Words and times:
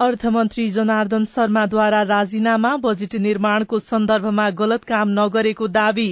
अर्थमन्त्री 0.00 0.68
जनार्दन 0.70 1.24
शर्माद्वारा 1.24 2.00
राजीनामा 2.02 2.70
बजेट 2.78 3.14
निर्माणको 3.18 3.78
सन्दर्भमा 3.78 4.48
गलत 4.58 4.82
काम 4.84 5.08
नगरेको 5.10 5.68
दावी। 5.68 6.08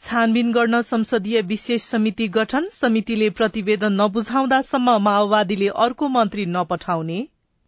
छानबिन 0.00 0.50
गर्न 0.52 0.80
संसदीय 0.82 1.40
विशेष 1.48 1.82
समिति 1.84 2.26
गठन 2.28 2.66
समितिले 2.72 3.30
प्रतिवेदन 3.38 3.96
नबुझाउँदासम्म 4.00 4.96
माओवादीले 5.04 5.68
अर्को 5.84 6.08
मन्त्री 6.08 6.46
नपठाउने। 6.48 7.18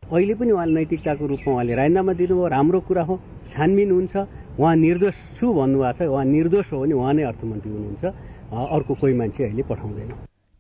अहिले 0.03 0.35
पनि 0.35 0.53
उहाँले 0.53 0.75
नैतिकताको 0.75 1.27
रूपमा 1.27 1.53
उहाँले 1.55 1.75
राजीनामा 1.75 2.13
दिनुभयो 2.13 2.47
राम्रो 2.57 2.81
कुरा 2.85 3.03
हो 3.05 3.21
छानबिन 3.49 3.91
हुन्छ 3.91 4.17
उहाँ 4.61 4.75
निर्दोष 4.77 5.17
छु 5.41 5.53
भन्नुभएको 5.55 5.97
छ 5.97 6.13
उहाँ 6.13 6.25
निर्दोष 6.27 6.73
हो 6.73 6.81
भने 6.85 6.95
उहाँ 6.95 7.15
नै 7.15 7.23
अर्थमन्त्री 7.33 7.73
हुनुहुन्छ 7.73 8.05
अर्को 8.69 8.95
कोही 9.01 9.15
मान्छे 9.17 9.45
अहिले 9.45 9.63
पठाउँदैन। 9.73 10.13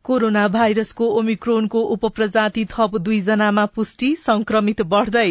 कोरोना 0.04 0.46
भाइरसको 0.48 1.06
ओमिक्रोनको 1.18 1.80
उपप्रजाति 1.92 2.64
थप 2.70 2.96
दुईजनामा 3.00 3.64
पुष्टि 3.74 4.14
संक्रमित 4.16 4.82
बढ़दै 4.88 5.30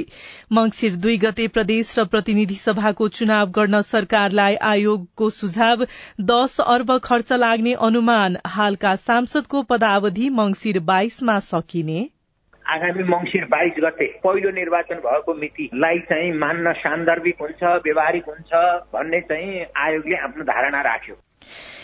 मंगिर 0.52 0.96
दुई 0.98 1.18
गते 1.18 1.48
प्रदेश 1.48 1.94
र 2.00 2.06
प्रतिनिधि 2.06 2.56
सभाको 2.56 3.08
चुनाव 3.18 3.52
गर्न 3.52 3.82
सरकारलाई 3.82 4.56
आयोगको 4.72 5.30
सुझाव 5.30 5.86
दश 6.32 6.58
अर्ब 6.68 6.98
खर्च 7.04 7.32
लाग्ने 7.44 7.74
अनुमान 7.82 8.38
हालका 8.48 8.96
सांसदको 9.02 9.62
पदावधि 9.70 10.30
मंगिर 10.40 10.80
बाइसमा 10.86 11.40
सकिने। 11.50 12.02
आगामी 12.66 13.04
मंगिर 13.04 13.46
बाइस 13.46 13.74
गते 13.80 14.06
पहिलो 14.24 14.52
निर्वाचन 14.52 15.00
भएको 15.06 15.34
मितिलाई 15.34 16.00
चाहिँ 16.10 16.32
मान्न 16.38 16.74
सान्दर्भिक 16.80 17.42
हुन्छ 17.42 17.64
व्यवहारिक 17.86 18.30
हुन्छ 18.30 18.64
भन्ने 18.94 19.20
चाहिँ 19.22 19.66
आयोगले 19.78 20.16
आफ्नो 20.24 20.44
धारणा 20.44 20.82
राख्यो। 20.82 21.16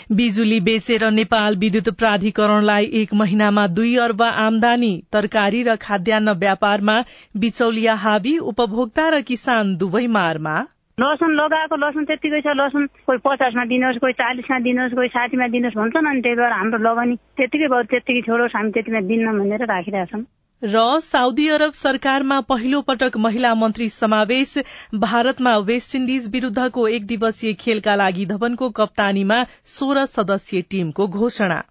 बिजुली 0.10 0.60
बेचेर 0.60 1.04
नेपाल 1.10 1.56
विद्युत 1.56 1.90
प्राधिकरणलाई 1.98 2.86
एक 2.94 3.14
महिनामा 3.14 3.66
दुई 3.68 3.96
अर्ब 3.98 4.22
आमदानी 4.22 4.90
तरकारी 5.14 5.62
र 5.64 5.76
खाद्यान्न 5.82 6.34
व्यापारमा 6.40 6.96
बिचौलिया 7.38 7.94
हावी 7.96 8.34
उपभोक्ता 8.52 9.06
र 9.10 9.22
किसान 9.22 9.76
दुवै 9.78 10.06
मारमा। 10.08 10.56
लसुन 10.98 11.36
लगाएको 11.36 11.76
लसुन 11.76 12.10
त्यतिकै 12.10 12.42
छ 12.42 12.58
लसुन 12.58 12.90
कोही 13.06 13.22
पचासमा 13.22 13.66
दिनुहोस् 13.70 14.02
कोही 14.02 14.14
चालिसमा 14.18 14.60
दिनुहोस् 14.66 14.98
कोही 14.98 15.14
साठीमा 15.14 15.48
दिनुहोस् 15.48 15.78
भन्छन् 15.78 16.10
अनि 16.10 16.22
त्यही 16.22 16.36
भएर 16.36 16.58
हाम्रो 16.58 16.80
लगानी 16.90 17.16
त्यतिकै 17.38 17.68
भयो 17.70 17.90
त्यतिकै 17.94 18.22
छोडोस् 18.28 18.58
हामी 18.58 18.72
त्यतिमा 18.74 19.02
दिन्न 19.14 19.38
भनेर 19.40 19.66
राखिरहेछौँ। 19.69 20.24
र 20.64 21.00
साउदी 21.00 21.47
अरब 21.50 21.72
सरकारमा 21.72 22.42
पहिलो 22.42 22.81
पटक 22.81 23.18
महिला 23.18 23.56
मन्त्री 23.56 23.90
समावेश 23.90 24.58
भारतमा 24.96 25.58
वेस्ट 25.58 25.96
इण्डिज 25.96 26.31
विरूद्धको 26.31 26.88
एक 26.88 27.06
दिवसीय 27.08 27.53
खेलका 27.53 27.96
लागि 27.96 28.25
धवनको 28.25 28.69
कप्तानीमा 28.69 29.44
सोह्र 29.66 30.06
सदस्यीय 30.06 30.62
टीमको 30.62 31.08
घोषणा। 31.08 31.64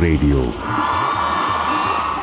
रेडियो। 0.00 0.42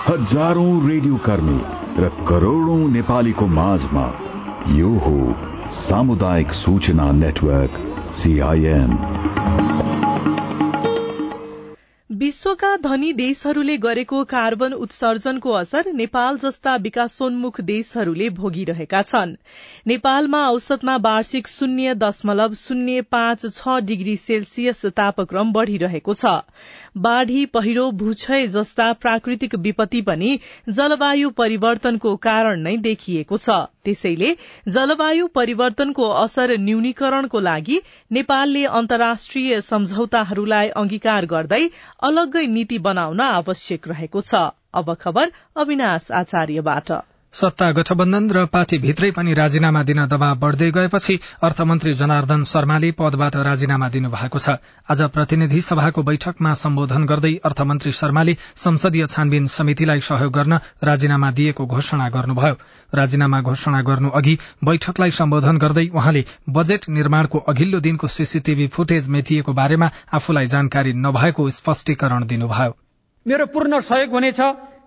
हजारौं 0.08 0.90
रेडियो 0.90 1.16
कर्मी 1.18 1.60
र 2.04 2.10
करोड़ौं 2.28 2.92
नेपालीको 2.92 3.48
माझमा 3.48 4.06
यो 4.76 4.90
हो 4.90 5.18
सामुदायिक 5.72 6.54
सूचना 6.54 7.12
नेटवर्क 7.12 7.90
सीआईएन 8.16 8.92
विश्वका 12.14 12.76
धनी 12.78 13.12
देशहरूले 13.14 13.76
गरेको 13.84 14.24
कार्बन 14.24 14.74
उत्सर्जनको 14.76 15.52
असर 15.52 15.92
नेपाल 15.94 16.38
जस्ता 16.38 16.76
विकासोन्मुख 16.84 17.60
देशहरूले 17.62 18.30
भोगिरहेका 18.40 19.02
छन्। 19.04 19.34
नेपालमा 19.88 20.42
औसतमा 20.50 20.96
वार्षिक 21.06 21.48
शून्य 21.48 21.94
दशमलव 21.96 22.54
शून्य 22.54 23.02
पाँच 23.10 23.46
छ 23.54 23.80
डिग्री 23.84 24.16
सेल्सियस 24.20 24.86
तापक्रम 24.98 25.54
बढ़िरहेको 25.54 26.14
छ। 26.14 26.38
बाढ़ी 26.98 27.46
पहिरो 27.50 27.90
भूक्षय 27.98 28.48
जस्ता 28.48 28.92
प्राकृतिक 29.02 29.56
विपत्ति 29.60 30.02
पनि 30.02 30.38
जलवायु 30.70 31.30
परिवर्तनको 31.38 32.16
कारण 32.26 32.62
नै 32.62 32.76
देखिएको 32.84 33.38
छ। 33.38 33.50
त्यसैले 33.84 34.36
जलवायु 34.68 35.28
परिवर्तनको 35.36 36.10
असर 36.20 36.56
न्यूनीकरणको 36.60 37.40
लागि 37.40 37.80
नेपालले 38.12 38.64
अन्तर्राष्ट्रिय 38.74 39.60
सम्झौताहरूलाई 39.62 40.70
अंगीकार 40.78 41.26
गर्दै 41.26 41.64
अलग्गै 42.04 42.46
नीति 42.48 42.78
बनाउन 42.80 43.22
आवश्यक 43.22 43.88
रहेको 43.88 44.22
छ। 44.22 44.44
अब 44.74 44.94
खबर 45.02 45.32
अविनाश 45.58 46.12
आचार्यबाट। 46.12 46.92
सत्ता 47.34 47.72
गठबन्धन 47.72 48.30
र 48.30 48.46
पार्टीभित्रै 48.46 49.10
पनि 49.12 49.34
राजीनामा 49.34 49.82
दिन 49.84 50.00
दबाव 50.06 50.36
बढ़दै 50.38 50.70
गएपछि 50.72 51.16
अर्थमन्त्री 51.42 51.94
जनार्दन 51.94 52.44
शर्माले 52.44 52.92
पदबाट 52.92 53.36
राजीनामा 53.40 53.88
दिनुभएको 53.90 54.40
छ। 54.40 54.50
आज 54.86 55.02
प्रतिनिधि 55.10 55.62
सभाको 55.62 56.04
बैठकमा 56.04 56.54
सम्बोधन 56.54 57.06
गर्दै 57.06 57.34
अर्थमन्त्री 57.44 57.92
शर्माले 57.92 58.38
संसदीय 58.56 59.06
छानबिन 59.08 59.48
समितिलाई 59.50 60.00
सहयोग 60.00 60.32
गर्न 60.32 60.60
राजीनामा 60.84 61.32
दिएको 61.32 61.66
घोषणा 61.66 62.10
गर्नुभयो। 62.10 62.56
राजीनामा 62.94 63.42
घोषणा 63.42 63.82
गर्नु 63.82 64.10
अघि 64.14 64.38
बैठकलाई 64.64 65.12
सम्बोधन 65.12 65.58
गर्दै 65.58 65.88
उहाँले 65.90 66.26
बजेट 66.50 66.90
निर्माणको 66.90 67.38
अघिल्लो 67.50 67.80
दिनको 67.80 68.08
सीसीटीभी 68.10 68.68
फुटेज 68.68 69.08
मेटिएको 69.10 69.54
बारेमा 69.54 69.90
आफूलाई 70.14 70.48
जानकारी 70.54 70.94
नभएको 71.02 71.50
स्पष्टीकरण 71.50 72.26
दिनुभयो। 72.26 72.78
मेरो 73.26 73.46
पूर्ण 73.50 73.82
सहयोग 73.82 74.12
हुनेछ। 74.12 74.40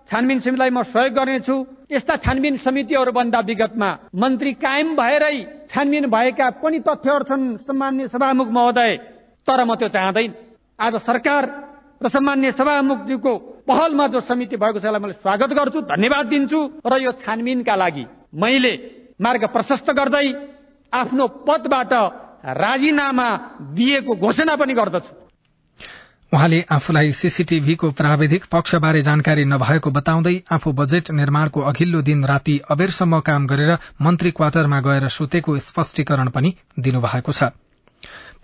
छानबिन 0.07 0.39
समितिलाई 0.39 0.69
म 0.69 0.83
सहयोग 0.85 1.13
गर्नेछु। 1.13 1.76
यस्ता 1.89 2.15
छानबिन 2.19 2.55
समितिहरूभन्दा 2.59 3.39
विगतमा 3.39 3.89
मन्त्री 4.13 4.51
कायम 4.59 4.95
भएरै 4.95 5.37
छानबिन 5.71 6.05
भएका 6.11 6.49
पनि 6.59 6.79
तथ्यहरू 6.83 7.23
छन् 7.23 7.45
सम्मान्य 7.63 8.07
सभामुख 8.07 8.47
महोदय। 8.51 8.91
तर 9.47 9.63
म 9.63 9.75
त्यो 9.79 9.87
चाहँदैन। 9.95 10.31
आज 10.79 10.95
सरकार 10.99 11.43
र 12.03 12.07
सम्मान्य 12.09 12.51
सभामुखज्यूको 12.59 13.33
पहलमा 13.63 14.07
जो 14.07 14.19
समिति 14.21 14.57
भएको 14.57 14.79
छ 14.79 14.85
यसलाई 14.85 14.99
मैले 14.99 15.13
स्वागत 15.15 15.49
गर्छु 15.55 15.81
धन्यवाद 15.87 16.25
दिन्छु 16.27 16.59
र 16.83 16.93
यो 17.01 17.11
छानबिनका 17.23 17.75
लागि 17.75 18.05
मैले 18.35 18.73
मार्ग 19.15 19.43
प्रशस्त 19.55 19.87
गर्दै 19.91 20.27
आफ्नो 20.93 21.27
पदबाट 21.47 21.93
राजीनामा 22.43 23.29
दिएको 23.73 24.15
घोषणा 24.15 24.55
पनि 24.55 24.73
गर्दछु। 24.73 25.26
उहाँले 26.31 26.59
आफूलाई 26.71 27.11
सीसीटीभीको 27.11 27.89
प्राविधिक 27.91 28.45
पक्षबारे 28.51 29.01
जानकारी 29.01 29.45
नभएको 29.45 29.91
बताउँदै 29.91 30.33
आफू 30.51 30.71
बजेट 30.71 31.11
निर्माणको 31.11 31.61
अघिल्लो 31.61 32.01
दिन 32.01 32.25
राति 32.25 32.59
अबेरसम्म 32.69 33.19
काम 33.19 33.47
गरेर 33.47 33.77
मन्त्री 34.01 34.31
क्वार्टरमा 34.31 34.79
गएर 34.81 35.07
सुतेको 35.09 35.57
स्पष्टीकरण 35.59 36.29
पनि 36.29 36.53
दिनुभएको 36.79 37.31
छ। 37.31 37.51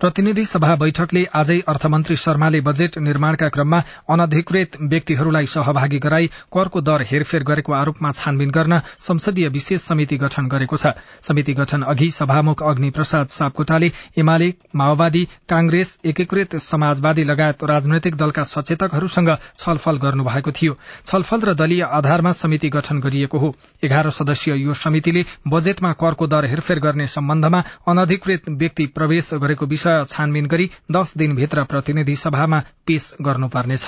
प्रतिनिधि 0.04 0.44
सभा 0.46 0.76
बैठकले 0.76 1.22
आजै 1.34 1.56
अर्थमन्त्री 1.68 2.16
शर्माले 2.18 2.60
बजेट 2.62 2.98
निर्माणका 3.00 3.48
क्रममा 3.50 3.78
अनधिकृत 4.12 4.72
व्यक्तिहरूलाई 4.84 5.46
सहभागी 5.46 6.00
गराई 6.06 6.28
करको 6.54 6.82
दर 6.82 7.02
हेरफेर 7.12 7.44
गरेको 7.44 7.74
आरोपमा 7.74 8.12
छानबिन 8.14 8.50
गर्न 8.52 8.80
संसदीय 9.00 9.48
विशेष 9.50 9.82
समिति 9.84 10.18
गठन 10.24 10.48
गरेको 10.54 10.78
छ। 10.78 10.92
समिति 11.24 11.54
गठन 11.54 11.82
अघि 11.94 12.10
सभामुख 12.12 12.64
अग्नि 12.64 12.90
प्रसाद 12.90 13.28
सापकोटाले 13.32 13.92
एमाले 14.18 14.50
माओवादी 14.76 15.24
कांग्रेस 15.50 15.98
एकीकृत 16.06 16.56
समाजवादी 16.62 17.24
लगायत 17.24 17.64
राजनैतिक 17.66 18.16
दलका 18.18 18.44
सचेतकहरूसँग 18.44 19.34
छलफल 19.58 20.04
गर्नुभएको 20.04 20.52
थियो। 20.52 20.78
छलफल 21.06 21.42
र 21.44 21.54
दलीय 21.56 21.82
आधारमा 21.92 22.32
समिति 22.34 22.74
गठन 22.76 23.00
गरिएको 23.00 23.40
हो। 23.40 23.54
एघार 23.84 24.10
सदस्यीय 24.12 24.64
यो 24.66 24.74
समितिले 24.82 25.26
बजेटमा 25.48 25.94
करको 26.04 26.28
दर 26.28 26.52
हेरफेर 26.52 26.86
गर्ने 26.90 27.08
सम्बन्धमा 27.16 27.64
अनधिकृत 27.88 28.54
व्यक्ति 28.60 28.92
प्रवेश 28.94 29.34
गरेको 29.40 29.66
विषय 29.68 29.92
छानबिन 30.10 30.46
गरी 30.46 30.70
दश 30.92 31.14
दिनभित्र 31.18 31.64
प्रतिनिधि 31.64 32.16
सभामा 32.16 32.60
पेश 32.88 33.16
गर्नुपर्नेछ। 33.22 33.86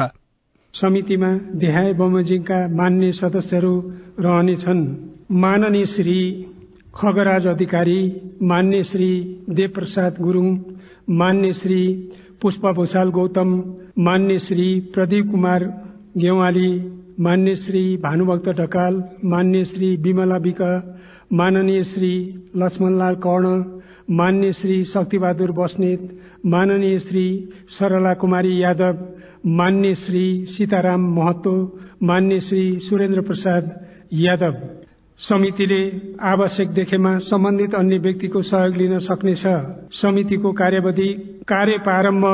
समितिमा 0.73 1.31
देहाय 1.55 1.93
बमोजिमका 1.93 2.59
मान्य 2.75 3.11
सदस्यहरू 3.11 3.73
रहनेछन्। 4.19 4.81
माननीय 5.31 5.85
श्री 5.85 6.19
खगराज 6.95 7.47
अधिकारी 7.47 8.01
मान्य 8.41 8.83
श्री 8.83 9.09
देवप्रसाद 9.49 10.15
गुरूङ 10.21 10.57
मान्य 11.09 11.51
श्री 11.53 11.79
पुष्प 12.41 12.65
भूषाल 12.67 13.09
गौतम 13.09 13.49
मान्य 13.99 14.37
श्री 14.39 14.67
प्रदीप 14.93 15.31
कुमार 15.31 15.63
गेवाली 16.17 16.69
मान्य 17.19 17.55
श्री 17.55 17.81
भानुभक्त 17.97 18.49
ढकाल 18.49 19.03
मान्य 19.25 19.63
श्री 19.63 19.95
विमला 19.95 20.37
विक 20.37 20.61
माननीय 21.33 21.83
श्री 21.83 22.11
लक्ष्मणलाल 22.55 23.15
कर्ण 23.15 23.61
मान्य 24.09 24.51
श्री 24.51 24.83
शक्तिबहादुर 24.83 25.51
बस्नेत 25.51 26.01
माननीय 26.45 26.97
श्री 26.99 27.23
सरला 27.67 28.13
कुमारी 28.13 28.61
यादव 28.63 28.97
मान्य 29.45 29.93
श्री 29.93 30.45
सीताराम 30.45 31.01
महतो 31.15 31.55
मान्य 32.03 32.39
श्री 32.39 32.79
सुरेन्द्र 32.79 33.21
प्रसाद 33.21 33.71
यादव। 34.13 34.53
समितिले 35.19 35.81
आवश्यक 36.21 36.69
देखेमा 36.69 37.17
सम्बन्धित 37.17 37.75
अन्य 37.75 37.97
व्यक्तिको 37.97 38.41
सहयोग 38.41 38.75
लिन 38.75 38.97
सक्नेछ। 38.99 39.43
समितिको 39.91 40.51
कार्यवधि 40.51 41.09
कार्य 41.47 41.77
प्रारम्भ 41.77 42.25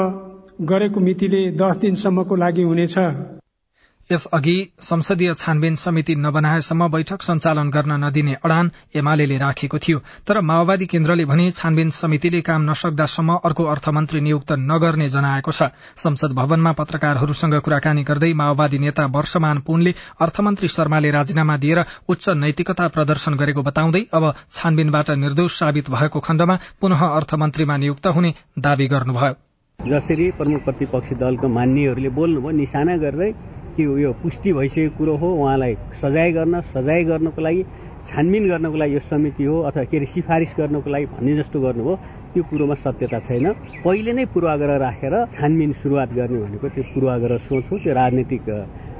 गरेको 0.61 0.99
मितिले 0.99 1.51
दस 1.51 1.77
दिनसम्मको 1.77 2.35
लागि 2.35 2.61
हुनेछ। 2.61 2.97
यसअघि 4.11 4.55
संसदीय 4.81 5.33
छानबिन 5.33 5.75
समिति 5.75 6.15
नबनाएसम्म 6.17 6.87
बैठक 6.91 7.21
सञ्चालन 7.21 7.69
गर्न 7.69 7.91
नदिने 8.03 8.33
अड़ान 8.43 8.71
एमाले 8.95 9.37
राखेको 9.37 9.77
थियो। 9.77 9.99
तर 10.27 10.39
माओवादी 10.41 10.85
केन्द्रले 10.85 11.25
भने 11.25 11.49
छानबिन 11.51 11.89
समितिले 11.91 12.41
काम 12.41 12.69
नसक्दासम्म 12.69 13.37
अर्को 13.45 13.63
अर्थमन्त्री 13.73 14.21
नियुक्त 14.21 14.51
नगर्ने 14.61 15.09
जनाएको 15.09 15.51
छ। 15.51 15.69
संसद 15.97 16.33
भवनमा 16.33 16.71
पत्रकारहरूसँग 16.73 17.55
कुराकानी 17.59 18.03
गर्दै 18.03 18.33
माओवादी 18.33 18.79
नेता 18.79 19.05
वर्षमान 19.11 19.59
पुनले 19.61 19.93
अर्थमन्त्री 20.21 20.67
शर्माले 20.69 21.11
राजीनामा 21.11 21.57
दिएर 21.57 21.83
उच्च 22.09 22.29
नैतिकता 22.37 22.87
प्रदर्शन 22.87 23.35
गरेको 23.35 23.61
बताउँदै 23.63 24.03
अब 24.13 24.33
छानबिनबाट 24.51 25.09
निर्दोष 25.17 25.59
साबित 25.59 25.89
भएको 25.89 26.19
खण्डमा 26.19 26.59
पुनः 26.81 27.07
अर्थमन्त्रीमा 27.07 27.77
नियुक्त 27.77 28.07
हुने 28.07 28.33
दावी 28.59 28.87
गर्नुभयो। 28.87 29.33
जसरी 29.85 30.29
प्रमुख 30.31 30.63
प्रतिपक्षी 30.65 31.15
दलका 31.15 31.47
मान्यहरूले 31.49 32.09
बोल्नुभयो 32.11 32.51
निशाना 32.57 32.97
गर्दै 32.97 33.31
कि 33.75 33.83
यो 34.03 34.11
पुष्टि 34.21 34.53
भइसकेको 34.53 34.95
कुरो 34.97 35.15
हो। 35.21 35.27
उहाँलाई 35.41 35.75
सजाय 36.01 36.31
गर्न 36.31 36.61
सजाय 36.73 37.03
गर्नको 37.09 37.41
लागि 37.41 37.63
छानबिन 38.07 38.47
गर्नको 38.49 38.77
लागि 38.81 38.93
यो 38.93 38.99
समिति 38.99 39.43
हो 39.43 39.55
अथवा 39.69 39.83
के 39.89 39.97
अरे 39.97 40.05
सिफारिस 40.05 40.53
गर्नको 40.57 40.89
लागि 40.89 41.05
भन्ने 41.13 41.35
जस्तो 41.37 41.57
गर्नुभयो। 41.61 41.95
त्यो 42.33 42.43
कुरोमा 42.49 42.75
सत्यता 42.75 43.19
छैन। 43.27 43.45
पहिले 43.85 44.11
नै 44.13 44.25
पूर्वाग्रह 44.33 44.75
राखेर 44.85 45.13
छानबिन 45.35 45.71
सुरुवात 45.81 46.09
गर्ने 46.13 46.37
भनेको 46.45 46.67
त्यो 46.73 46.83
पूर्वाग्रह 46.93 47.37
सोच 47.49 47.65
हो। 47.71 47.77
त्यो 47.83 47.93
राजनीतिक 47.93 48.45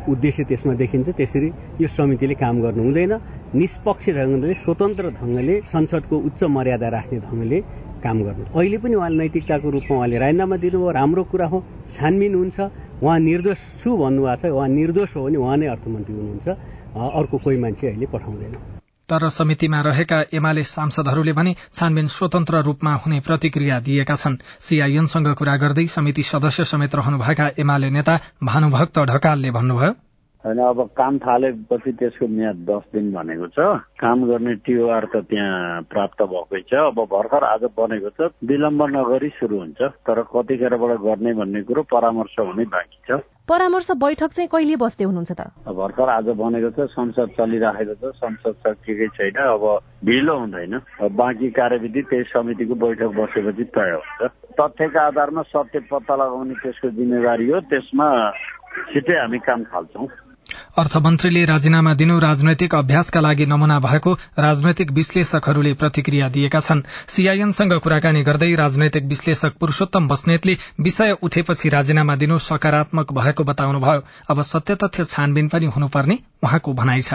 उद्देश्य 0.10 0.44
त्यसमा 0.50 0.74
देखिन्छ। 0.82 1.10
त्यसरी 1.18 1.50
यो 1.82 1.88
समितिले 1.88 2.36
काम 2.38 2.56
गर्नु 2.62 2.82
हुँदैन। 2.84 3.14
निष्पक्ष 3.58 4.06
ढङ्गले 4.18 4.54
स्वतन्त्र 4.64 5.06
ढङ्गले 5.20 5.56
संसदको 5.74 6.16
उच्च 6.28 6.40
मर्यादा 6.58 6.88
राख्ने 6.90 7.18
ढङ्गले 7.26 7.60
काम 8.02 8.18
गर्नु। 8.24 8.46
अहिले 8.54 8.78
पनि 8.84 8.96
उहाँले 8.96 9.18
नैतिकताको 9.18 9.70
रूपमा 9.70 9.98
उहाँले 9.98 10.18
राजीनामा 10.20 10.56
दिनुभयो 10.58 10.92
राम्रो 10.92 11.24
कुरा 11.32 11.48
हो 11.48 11.64
छानबिन 11.96 12.34
हुन्छ। 12.36 12.60
उहाँ 13.02 13.20
निर्दोष 13.20 13.60
छु 13.82 13.90
भन्नुभएको 13.98 14.36
छ 14.42 14.52
उहाँ 14.52 14.68
निर्दोष 14.70 15.16
हो 15.16 15.24
भने 15.26 15.38
उहाँ 15.38 15.58
नै 15.58 15.68
अर्थमन्त्री 15.68 16.14
हुनुहुन्छ। 16.16 16.48
अर्को 16.92 17.38
कोही 17.38 17.58
मान्छे 17.58 17.88
अहिले 17.88 18.06
पठाउँदैन। 18.14 18.54
तर 19.10 19.28
समितिमा 19.30 19.80
रहेका 19.82 20.18
एमाले 20.34 20.64
सांसदहरूले 20.64 21.34
भने 21.34 21.56
छानबिन 21.74 22.08
स्वतन्त्र 22.08 22.62
रूपमा 22.64 22.94
हुने 22.96 23.20
प्रतिक्रिया 23.20 23.80
दिएका 23.80 24.16
छन्। 24.16 24.38
सीआईएनसँग 24.60 25.28
कुरा 25.36 25.56
गर्दै 25.58 25.86
समिति 25.88 26.24
सदस्य 26.24 26.66
समेत 26.66 26.96
रहनुभएका 26.96 27.50
एमाले 27.60 27.90
नेता 27.92 28.20
भानुभक्त 28.44 29.00
ढकालले 29.12 29.52
भन्नुभयो 29.52 29.92
होइन 30.42 30.58
अब 30.58 30.80
काम 30.98 31.18
थालेपछि 31.22 31.92
त्यसको 32.02 32.28
म्याद 32.28 32.58
दस 32.66 32.84
दिन 32.94 33.12
भनेको 33.14 33.48
छ। 33.54 33.60
काम 34.02 34.26
गर्ने 34.26 34.54
टिओआर 34.66 35.06
त 35.14 35.22
त्यहाँ 35.30 35.82
प्राप्त 35.86 36.22
भएकै 36.22 36.62
छ। 36.66 36.74
अब 36.90 36.98
भर्खर 37.14 37.44
आज 37.46 37.64
बनेको 37.78 38.10
छ। 38.18 38.34
विलम्ब 38.50 38.82
नगरी 38.96 39.30
सुरु 39.38 39.58
हुन्छ। 39.58 39.82
तर 40.02 40.22
कतिखेरबाट 40.34 40.98
गर्ने 41.06 41.34
भन्ने 41.38 41.62
कुरो 41.62 41.82
परामर्श 41.94 42.36
हुने 42.42 42.66
बाँकी 42.74 43.00
छ। 43.06 43.22
परामर्श 43.46 43.92
बैठक 44.02 44.32
चाहिँ 44.34 44.50
कहिले 44.50 44.76
बस्दै 44.82 45.06
हुनुहुन्छ 45.06 45.32
त? 45.32 45.42
भर्खर 45.70 46.10
आज 46.10 46.28
बनेको 46.34 46.70
छ 46.74 46.90
संसद 46.90 47.38
चलिराखेको 47.38 47.96
छ 48.02 48.04
संसद 48.18 48.54
सकिएकै 48.66 49.08
छैन 49.14 49.38
अब 49.46 49.64
ढिलो 50.10 50.36
हुँदैन। 50.42 50.74
बाँकी 51.06 51.50
कार्यविधि 51.54 52.02
त्यही 52.10 52.24
समितिको 52.34 52.76
बैठक 52.82 53.12
बसेपछि 53.14 53.64
तय 53.78 53.94
हुन्छ। 53.94 54.22
तथ्यका 54.58 55.02
आधारमा 55.06 55.42
सत्य 55.54 55.80
पत्ता 55.86 56.16
लगाउने 56.18 56.56
त्यसको 56.66 56.90
जिम्मेवारी 56.98 57.46
हो। 57.52 57.60
त्यसमा 57.70 58.08
छिट्टै 58.90 59.16
हामी 59.20 59.40
काम 59.46 59.64
थाल्छौँ। 59.70 60.08
अर्थमन्त्रीले 60.78 61.46
राजीनामा 61.46 61.94
दिनु 61.94 62.20
राजनैतिक 62.20 62.76
अभ्यासका 62.76 63.22
लागि 63.22 63.46
नमूना 63.46 63.80
भएको 63.80 64.14
राजनैतिक 64.40 64.92
विश्लेषकहरूले 64.92 65.74
प्रतिक्रिया 65.74 66.30
दिएका 66.30 66.60
छन्। 66.60 66.82
सीआईएनसँग 67.08 67.74
कुराकानी 67.80 68.24
गर्दै 68.24 68.54
राजनैतिक 68.56 69.06
विश्लेषक 69.06 69.58
पुरूषोत्तम 69.60 70.08
बस्नेतले 70.08 70.58
विषय 70.80 71.18
उठेपछि 71.22 71.70
राजीनामा 71.70 72.16
दिनु 72.16 72.40
सकारात्मक 72.40 73.14
भएको 73.14 73.44
बताउनुभयो। 73.44 74.04
अब 74.30 74.42
सत्य 74.44 74.76
तथ्य 74.76 75.06
छानबिन 75.06 75.48
पनि 75.48 75.66
हुनुपर्ने 75.66 76.20
उहाँको 76.44 76.74
भनाइ 76.74 77.02
छ। 77.02 77.14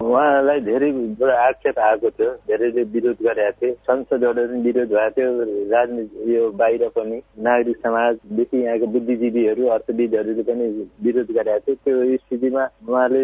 उहाँलाई 0.00 0.60
धेरै 0.60 0.90
आक्षेप 1.32 1.78
आएको 1.78 2.10
थियो। 2.10 2.30
धेरैले 2.48 2.82
विरोध 2.94 3.16
गरेका 3.22 3.50
थिए। 3.50 3.72
संसदबाट 3.86 4.36
पनि 4.36 4.60
विरोध 4.60 4.88
भएको 4.90 5.10
थियो। 5.16 5.30
राजनीति 5.70 6.34
यो 6.34 6.50
बाहिर 6.50 6.88
पनि 6.96 7.20
नागरिक 7.38 7.76
समाज 7.76 8.18
बेसी 8.32 8.62
यहाँको 8.62 8.86
बुद्धिजीवीहरू 8.86 9.66
अर्थविदहरूले 9.76 10.42
पनि 10.42 10.66
विरोध 11.04 11.30
गरेका 11.30 11.58
थिए। 11.58 11.74
त्यो 11.74 12.16
स्थितिमा 12.16 12.64
उहाँले 12.88 13.22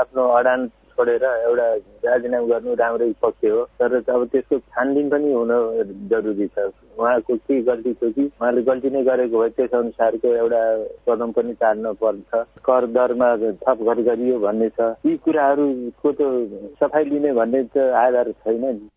आफ्नो 0.00 0.22
अडान 0.38 0.66
छोडेर 0.90 1.24
एउटा 1.24 1.66
राजीनामा 2.04 2.46
गर्नु 2.46 2.74
राम्रै 2.74 3.12
पक्ष 3.22 3.44
हो। 3.44 3.64
तर 3.78 3.96
अब 4.10 4.24
त्यसको 4.32 4.58
छानबिन 4.58 5.08
पनि 5.10 5.32
हुन 5.32 5.52
जरुरी 6.10 6.46
छ। 6.46 6.70
उहाँको 6.98 7.36
के 7.36 7.60
गल्ती 7.62 7.92
थियो 7.94 8.10
कि 8.10 8.24
उहाँले 8.24 8.62
गल्ती 8.62 8.90
नै 8.90 9.02
गरेको 9.04 9.40
भए 9.40 9.48
त्यस 9.56 9.74
अनुसारको 9.74 10.28
एउटा 10.34 10.62
कदम 11.08 11.30
पनि 11.32 11.52
चाल्न 11.54 11.92
पर्छ। 12.02 12.44
कर 12.66 12.86
दरमा 12.96 13.28
थप 13.64 13.78
गरियो 13.88 14.38
भन्ने 14.38 14.68
छ। 14.68 14.94
यी 15.06 15.16
कुराहरूको 15.24 16.12
त 16.12 16.20
सफाइ 16.80 17.04
लिने 17.04 17.32
भन्ने 17.32 17.62
त 17.74 17.92
आधार 18.04 18.32
छैन 18.32 18.64
नि। 18.64 18.88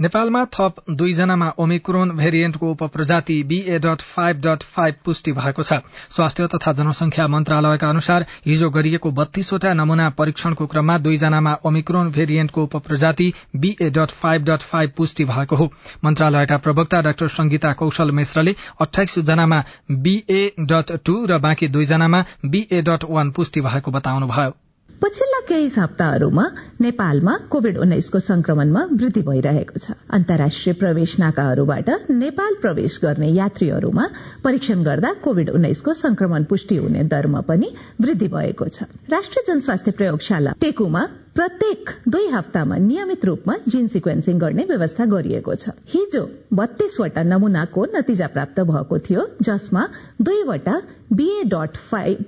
नेपालमा 0.00 0.44
थप 0.54 0.76
दुईजनामा 0.90 1.48
ओमिक्रोन 1.58 2.10
भेरिएन्टको 2.16 2.70
उपप्रजाति 2.70 3.42
BA 3.42 3.78
dot 3.78 4.00
five 4.02 4.40
dot 4.40 4.62
five 4.68 4.94
पुष्टि 5.04 5.32
भएको 5.32 5.62
छ। 5.62 5.78
स्वास्थ्य 6.10 6.46
तथा 6.46 6.72
जनसंख्या 6.72 7.26
मन्त्रालयका 7.28 7.88
अनुसार 7.88 8.26
हिजो 8.46 8.70
गरिएको 8.70 9.10
बत्तीसवटा 9.10 9.74
नमूना 9.74 10.08
परीक्षणको 10.18 10.66
क्रममा 10.66 10.98
दुईजनामा 10.98 11.54
ओमिक्रोन 11.64 12.10
भेरिएन्टको 12.10 12.62
उपप्रजाति 12.62 13.32
BA 13.56 13.90
dot 13.90 14.10
five 14.12 14.44
dot 14.44 14.62
five 14.64 14.92
पुष्टि 14.96 15.24
भएको 15.24 15.56
हो। 15.56 15.70
मन्त्रालयका 16.04 16.58
प्रवक्ता 16.58 17.02
डाक्टर 17.02 17.28
संगीता 17.28 17.72
कौशल 17.72 18.10
मिश्रले 18.10 18.54
अठाइस 18.80 19.18
जनामा 19.30 19.62
बीए 19.92 20.42
डट 20.60 20.92
टू 21.04 21.24
र 21.26 21.38
बाँकी 21.38 21.68
दुईजनामा 21.68 22.24
बीए 22.44 22.82
डट 22.82 23.04
वान 23.10 23.30
पुष्टि 23.30 23.60
भएको 23.60 23.90
बताउनुभयो। 23.90 24.56
पछिल्ला 25.02 25.38
केही 25.48 25.66
हप्ताहरूमा 25.76 26.44
नेपालमा 26.80 27.32
कोविड 27.50 27.78
उन्नाइसको 27.78 28.18
संक्रमणमा 28.18 28.82
वृद्धि 28.92 29.22
भइरहेको 29.22 29.78
छ। 29.78 29.96
अन्तर्राष्ट्रिय 30.18 30.74
प्रवेश 30.74 31.16
नाकाहरूबाट 31.20 31.90
नेपाल 32.10 32.54
प्रवेश 32.62 32.98
गर्ने 33.02 33.28
यात्रीहरूमा 33.32 34.06
परीक्षण 34.44 34.82
गर्दा 34.82 35.12
कोविड 35.24 35.50
उन्नाइसको 35.50 35.94
संक्रमण 35.94 36.44
पुष्टि 36.44 36.76
हुने 36.76 37.04
दरमा 37.12 37.40
पनि 37.50 37.68
वृद्धि 38.00 38.28
भएको 38.28 38.68
छ। 38.68 38.88
राष्ट्रिय 39.10 39.44
जनस्वास्थ्य 39.48 39.90
प्रयोगशाला 39.90 40.52
टेकुमा 40.60 41.06
प्रत्येक 41.34 41.90
दुई 42.08 42.26
हप्तामा 42.30 42.76
नियमित 42.78 43.24
रूपमा 43.24 43.54
जीन 43.68 43.86
सिक्वेन्सिङ 43.88 44.38
गर्ने 44.38 44.64
व्यवस्था 44.64 45.04
गरिएको 45.04 45.54
छ। 45.54 45.72
हिजो 45.94 46.20
बत्तीसवटा 46.54 47.22
नमूनाको 47.22 47.84
नतिजा 47.94 48.26
प्राप्त 48.34 48.60
भएको 48.68 48.98
थियो 49.08 49.24
जसमा 49.42 49.82
दुईवटा 50.22 50.74
बीए 51.12 51.42
डट 51.54 51.78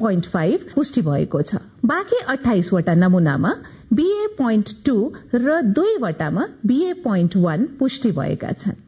पोइन्ट 0.01 0.27
फाइभ 0.27 0.65
पुष्टि 0.75 1.03
भएको 1.11 1.43
छ। 1.43 1.63
बाँकी 1.87 2.19
अठाइसवटा 2.35 2.95
नमूनामा 2.97 3.53
बीए 3.93 4.27
पोइन्ट 4.39 4.75
टू 4.87 4.97
र 5.37 5.61
दुईवटामा 5.79 6.49
बीए 6.67 6.93
पोइन्ट 7.07 7.37
वान 7.47 7.67
पुष्टि 7.79 8.13
भएका 8.19 8.53
छन्। 8.55 8.83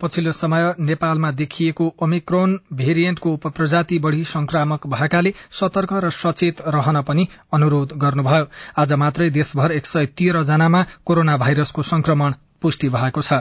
पछिल्लो 0.00 0.32
समय 0.32 0.74
नेपालमा 0.80 1.30
देखिएको 1.30 1.84
ओमिक्रोन 2.02 2.58
भेरिएन्टको 2.72 3.32
उपप्रजाति 3.32 3.98
बढ़ी 3.98 4.24
संक्रामक 4.24 4.86
भएकाले 4.86 5.32
सतर्क 5.50 5.92
र 5.92 6.10
सचेत 6.10 6.60
रहन 6.68 7.02
पनि 7.02 7.26
अनुरोध 7.52 7.92
गर्नुभयो। 7.96 8.46
आज 8.78 8.92
मात्रै 8.92 9.30
देशभर 9.30 9.72
एक 9.72 9.86
सय 9.86 10.06
तेह्र 10.06 10.42
जनामा 10.42 10.84
कोरोना 11.04 11.36
भाइरसको 11.36 11.82
संक्रमण 11.82 12.34
पुष्टि 12.62 12.88
भएको 12.88 13.22
छ। 13.22 13.32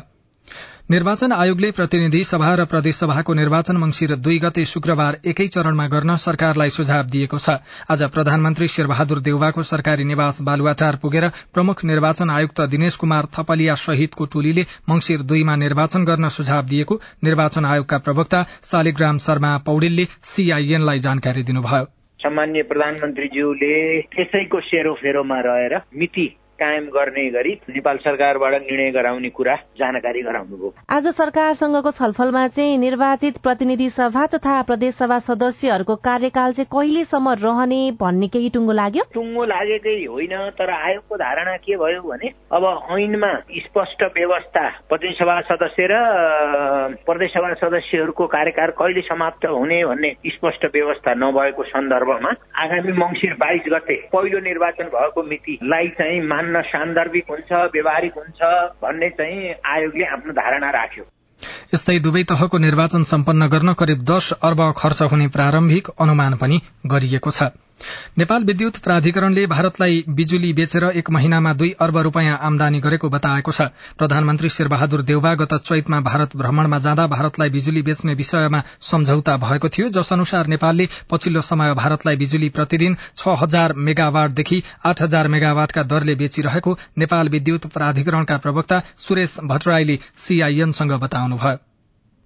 निर्वाचन 0.91 1.31
आयोगले 1.31 1.69
प्रतिनिधि 1.71 2.19
सभा 2.23 2.49
र 2.55 2.65
प्रदेशसभाको 2.71 3.33
निर्वाचन 3.33 3.77
मंगिर 3.77 4.11
दुई 4.17 4.37
गते 4.39 4.65
शुक्रबार 4.65 5.15
एकै 5.25 5.47
चरणमा 5.47 5.87
गर्न 5.87 6.15
सरकारलाई 6.15 6.69
सुझाव 6.69 7.09
दिएको 7.09 7.37
छ। 7.37 7.55
आज 7.89 8.03
प्रधानमन्त्री 8.13 8.67
शेरबहादुर 8.67 9.19
देउवाको 9.19 9.63
सरकारी 9.63 10.03
निवास 10.03 10.41
बालुवाटार 10.43 10.99
पुगेर 11.01 11.27
प्रमुख 11.53 11.83
निर्वाचन 11.85 12.29
आयुक्त 12.29 12.61
दिनेश 12.69 12.95
कुमार 12.97 13.31
थपलिया 13.33 13.75
सहितको 13.79 14.25
टोलीले 14.29 14.67
मंगिर 14.89 15.25
दुईमा 15.25 15.55
निर्वाचन 15.55 16.05
गर्न 16.05 16.29
सुझाव 16.29 16.63
दिएको 16.67 17.01
निर्वाचन 17.23 17.65
आयोगका 17.65 17.97
प्रवक्ता 18.05 18.45
शालिग्राम 18.63 19.17
शर्मा 19.25 19.57
पौडेलले 19.65 20.07
सीआईएनलाई 20.23 20.99
जानकारी 21.01 21.43
दिनुभयो। 21.43 21.83
सामान्य 22.19 22.61
प्रधानमन्त्रीज्यूले 22.69 23.75
त्यसैको 24.13 24.59
सेरोफेरोमा 24.61 25.39
रहेर 25.45 25.81
मिति 25.97 26.31
कायम 26.55 26.85
गर्ने 26.89 27.29
गरी 27.29 27.51
नेपाल 27.69 27.97
सरकारबाट 27.97 28.53
निर्णय 28.61 28.91
गराउने 28.91 29.29
कुरा 29.31 29.55
जानकारी 29.75 30.21
गराउनुभयो 30.21 30.73
आज 30.89 31.07
सरकारसँगको 31.13 31.91
छलफलमा 31.91 32.47
चाहिँ 32.49 32.77
निर्वाचित 32.77 33.37
प्रतिनिधि 33.43 33.89
सभा 33.91 34.25
तथा 34.33 34.61
प्रदेशसभा 34.63 35.17
सदस्यहरूको 35.21 35.95
कार्यकाल 36.01 36.53
चाहिँ 36.53 36.67
कहिलेसम्म 36.71 37.33
रहने 37.41 37.79
भन्ने 37.99 38.27
केही 38.27 38.49
टुङ्गो 38.49 38.73
लाग्यो? 38.73 39.03
टुङ्गो 39.13 39.45
लागेकै 39.45 39.95
होइन 40.05 40.35
तर 40.55 40.69
आयोगको 40.71 41.17
धारणा 41.17 41.55
के 41.57 41.77
भयो 41.77 42.01
भने 42.03 42.31
अब 42.51 42.63
ऐनमा 42.91 43.33
स्पष्ट 43.59 44.03
व्यवस्था 44.15 44.67
प्रतिनिधि 44.89 45.43
सदस्य 45.45 45.87
र 45.91 45.99
प्रदेशसभा 47.05 47.53
सदस्यहरूको 47.59 48.27
कार्यकाल 48.29 48.71
कहिले 48.79 49.01
समाप्त 49.03 49.45
हुने 49.47 49.83
भन्ने 49.85 50.13
स्पष्ट 50.29 50.65
व्यवस्था 50.73 51.13
नभएको 51.17 51.63
सन्दर्भमा 51.65 52.31
आगामी 52.61 52.97
मङ्सिर 52.97 53.33
बाइस 53.39 53.69
गते 53.69 53.95
पहिलो 54.13 54.39
निर्वाचन 54.41 54.89
भएको 54.95 55.23
मितिलाई 55.25 55.87
चाहिँ 55.97 56.21
मान्न 56.45 56.61
सान्दर्भिक 56.61 57.25
हुन्छ 57.29 57.51
व्यवहारिक 57.73 58.13
हुन्छ 58.13 58.39
भन्ने 58.81 59.09
चाहिँ 59.09 59.53
आयोगले 59.65 60.05
आफ्नो 60.05 60.33
धारणा 60.33 60.69
राख्यो। 60.71 61.03
यस्तै 61.73 61.99
दुवै 61.99 62.23
तहको 62.29 62.57
निर्वाचन 62.59 63.03
सम्पन्न 63.03 63.47
गर्न 63.47 63.73
करिब 63.73 64.03
दश 64.05 64.31
अर्ब 64.41 64.71
खर्च 64.77 65.01
हुने 65.11 65.27
प्रारम्भिक 65.35 65.93
अनुमान 65.99 66.35
पनि 66.35 66.61
गरिएको 66.87 67.31
छ। 67.31 67.51
नेपाल 68.17 68.43
विद्युत 68.43 68.77
प्राधिकरणले 68.77 69.45
भारतलाई 69.47 69.95
बिजुली 70.09 70.51
बेचेर 70.53 70.83
एक 70.91 71.09
महिनामा 71.11 71.51
दुई 71.53 71.71
अर्ब 71.79 71.97
रूपियाँ 72.07 72.37
आमदानी 72.41 72.79
गरेको 72.79 73.09
बताएको 73.09 73.51
छ। 73.51 73.67
प्रधानमन्त्री 73.97 74.49
शेरबहादुर 74.49 75.01
देउबा 75.01 75.33
गत 75.41 75.53
चैतमा 75.65 75.99
भारत 76.07 76.37
भ्रमणमा 76.37 76.79
जाँदा 76.79 77.07
भारतलाई 77.07 77.49
बिजुली 77.49 77.81
बेच्ने 77.81 78.13
विषयमा 78.13 78.63
सम्झौता 78.91 79.37
भएको 79.37 79.69
थियो 79.69 79.89
जस 79.89 80.13
अनुसार 80.13 80.47
नेपालले 80.47 80.87
पछिल्लो 81.11 81.41
समय 81.41 81.73
भारतलाई 81.73 82.15
बिजुली 82.15 82.49
प्रतिदिन 82.55 82.97
छ 83.17 83.35
हजार 83.43 83.73
मेगावाटदेखि 83.89 84.63
आठ 84.85 85.01
हजार 85.01 85.27
मेगावाटका 85.27 85.83
दरले 85.91 86.15
बेचिरहेको 86.15 86.77
नेपाल 86.97 87.29
विद्युत 87.29 87.71
प्राधिकरणका 87.75 88.37
प्रवक्ता 88.37 88.81
सुरेश 88.97 89.37
भट्टराईले 89.43 89.99
सीआईएनसँग 90.17 90.99
बताउनुभयो। 91.01 91.64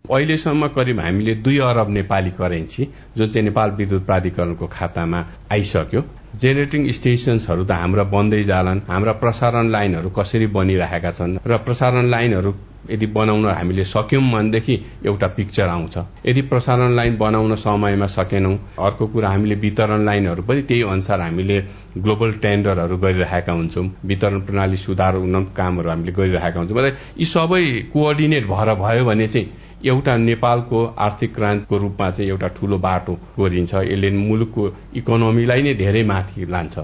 अहिलेसम्म 0.05 0.67
करिब 0.67 0.99
हामीले 0.99 1.33
दुई 1.45 1.57
अरब 1.61 1.89
नेपाली 1.89 2.29
करेन्सी 2.31 2.87
जुन 3.17 3.29
चाहिँ 3.29 3.43
नेपाल 3.45 3.71
विद्युत 3.77 4.05
प्राधिकरणको 4.05 4.67
खातामा 4.67 5.19
आइसक्यो। 5.51 6.01
जेनेरेटिङ 6.35 6.89
स्टेशन्सहरू 6.91 7.63
त 7.65 7.77
हाम्रा 7.77 8.03
बन्दै 8.09 8.41
जालान्। 8.43 8.81
हाम्रा 8.89 9.13
प्रसारण 9.21 9.69
लाइनहरू 9.69 10.09
कसरी 10.09 10.47
बनिरहेका 10.57 11.11
छन् 11.11 11.37
र 11.45 11.57
प्रसारण 11.61 12.09
लाइनहरू 12.09 12.53
यदि 12.89 13.05
बनाउन 13.05 13.45
हामीले 13.49 13.83
सक्यौं 13.83 14.31
भनेदेखि 14.31 14.75
एउटा 15.05 15.27
पिक्चर 15.37 15.67
आउँछ। 15.67 15.97
यदि 16.25 16.41
प्रसारण 16.49 16.95
लाइन 16.95 17.17
बनाउन 17.17 17.55
समयमा 17.55 18.07
सकेनौं 18.17 18.55
अर्को 18.81 19.07
कुरा 19.13 19.29
हामीले 19.29 19.55
वितरण 19.61 20.05
लाइनहरू 20.05 20.43
पनि 20.49 20.61
त्यही 20.69 20.81
अनुसार 20.89 21.21
हामीले 21.21 21.59
ग्लोबल 21.97 22.31
टेन्डरहरू 22.43 22.97
गरिरहेका 22.97 23.53
हुन्छौं। 23.53 23.87
वितरण 24.05 24.39
प्रणाली 24.41 24.77
सुधार 24.77 25.15
हुन 25.15 25.43
कामहरू 25.57 25.89
हामीले 25.89 26.11
गरिरहेका 26.17 26.59
हुन्छौँ। 26.59 26.89
यी 27.17 27.25
सबै 27.25 27.63
कोअर्डिनेट 27.93 28.47
भएर 28.47 28.73
भयो 28.81 29.05
भने 29.05 29.27
चाहिँ 29.27 29.47
एउटा 29.85 30.17
नेपालको 30.17 30.85
आर्थिक 30.99 31.35
क्रान्तिको 31.35 31.77
रूपमा 31.77 32.09
चाहिँ 32.11 32.29
एउटा 32.29 32.47
ठूलो 32.47 32.77
बाटो 32.77 33.13
कोरिन्छ 33.35 33.73
यसले 33.73 34.09
मुलुकको 34.11 34.63
इकोनोमीलाई 34.99 35.61
नै 35.61 35.73
धेरै 35.73 36.03
माथि 36.03 36.45
लान्छ। 36.45 36.79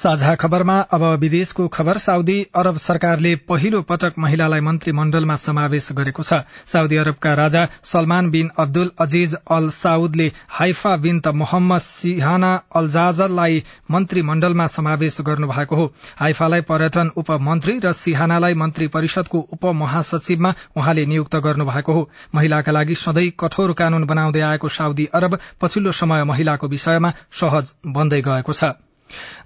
साझा 0.00 0.34
खबरमा 0.34 0.74
अब 0.90 1.02
विदेशको 1.20 1.66
खबर। 1.68 1.98
साउदी 1.98 2.36
अरब 2.56 2.76
सरकारले 2.78 3.34
पहिलो 3.48 3.80
पटक 3.82 4.14
महिलालाई 4.18 4.60
मन्त्रीमण्डलमा 4.60 5.36
समावेश 5.36 5.88
गरेको 5.92 6.22
छ। 6.22 6.38
साउदी 6.66 6.96
अरबका 6.96 7.34
राजा 7.34 7.66
Salman 7.84 8.30
bin 8.30 8.48
Abdul 8.58 8.90
Aziz 8.98 9.34
Al 9.50 9.68
साउदले 9.70 10.30
Haifa 10.50 10.96
बिन 10.98 11.20
त 11.20 11.34
मोहम्मद 11.36 11.80
सिहाना 11.80 12.54
अल्जाजलाई 12.76 13.62
मन्त्रीमण्डलमा 13.90 14.66
समावेश 14.70 15.20
गर्नुभएको 15.22 15.76
हो। 15.76 15.86
हाइफालाई 16.16 16.60
पर्यटन 16.64 17.12
उपमन्त्री 17.18 17.78
र 17.84 17.92
सिहानालाई 17.94 18.54
मन्त्री 18.56 18.92
परिषदको 18.96 19.46
उपमहासचिवमा 19.52 20.54
उहाँले 20.76 21.06
नियुक्त 21.06 21.36
गर्नुभएको 21.44 21.92
हो। 21.92 22.10
महिलाका 22.34 22.72
लागि 22.72 22.94
सधैँ 22.96 23.30
कठोर 23.40 23.72
कानून 23.78 24.04
बनाउँदै 24.06 24.48
आएको 24.48 24.76
साउदी 24.76 25.12
अरब 25.14 25.38
पछिल्लो 25.60 25.92
समय 25.98 26.24
महिलाको 26.26 26.68
विषयमा 26.68 27.18
सहज 27.40 27.74
बन्दै 27.88 28.22
गएको 28.22 28.52
छ। 28.52 28.78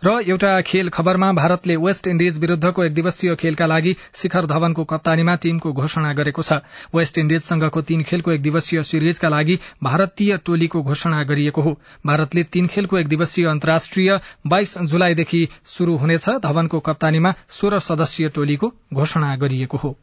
र 0.05 0.21
एउटा 0.29 0.61
खेल 0.61 0.89
खबरमा 0.89 1.33
भारतले 1.33 1.77
वेस्ट 1.77 2.07
इण्डिज 2.07 2.39
विरूद्धको 2.39 2.85
एक 2.85 2.95
दिवसीय 2.95 3.35
खेलका 3.35 3.67
लागि 3.67 3.97
शिखर 4.15 4.47
धवनको 4.47 4.85
कप्तानीमा 4.85 5.35
टीमको 5.35 5.73
घोषणा 5.73 6.13
गरेको 6.13 6.43
छ। 6.43 6.53
वेस्ट 6.95 7.19
इण्डिजसँगको 7.19 7.83
तीन 7.83 8.03
खेलको 8.03 8.33
एक 8.33 8.43
दिवसीय 8.43 8.83
सिरिजका 8.83 9.29
लागि 9.29 9.59
भारतीय 9.83 10.37
टोलीको 10.47 10.83
घोषणा 10.83 11.23
गरिएको 11.23 11.63
हो। 11.63 11.79
भारतले 12.07 12.43
तीन 12.43 12.67
खेलको 12.67 12.99
एक 12.99 13.09
दिवसीय 13.09 13.47
अन्तर्राष्ट्रिय 13.47 14.19
बाइस 14.47 14.79
जुलाईदेखि 14.79 15.49
शुरू 15.67 15.97
हुनेछ। 15.97 16.29
धवनको 16.43 16.81
कप्तानीमा 16.81 17.35
सोह्र 17.51 17.79
सदस्यीय 17.81 18.29
टोलीको 18.29 18.73
घोषणा 18.95 19.35
गरिएको 19.37 19.77
हो। 19.77 19.97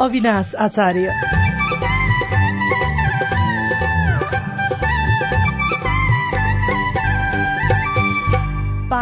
अविनाश 0.00 0.54
आचार्य। 0.54 1.45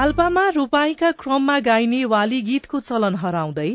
पाल्पामा 0.04 0.49
रोपाईका 0.50 1.11
क्रममा 1.20 1.58
गाइने 1.61 2.04
वाली 2.04 2.40
गीतको 2.42 2.80
चलन 2.80 3.14
हराउँदै 3.16 3.70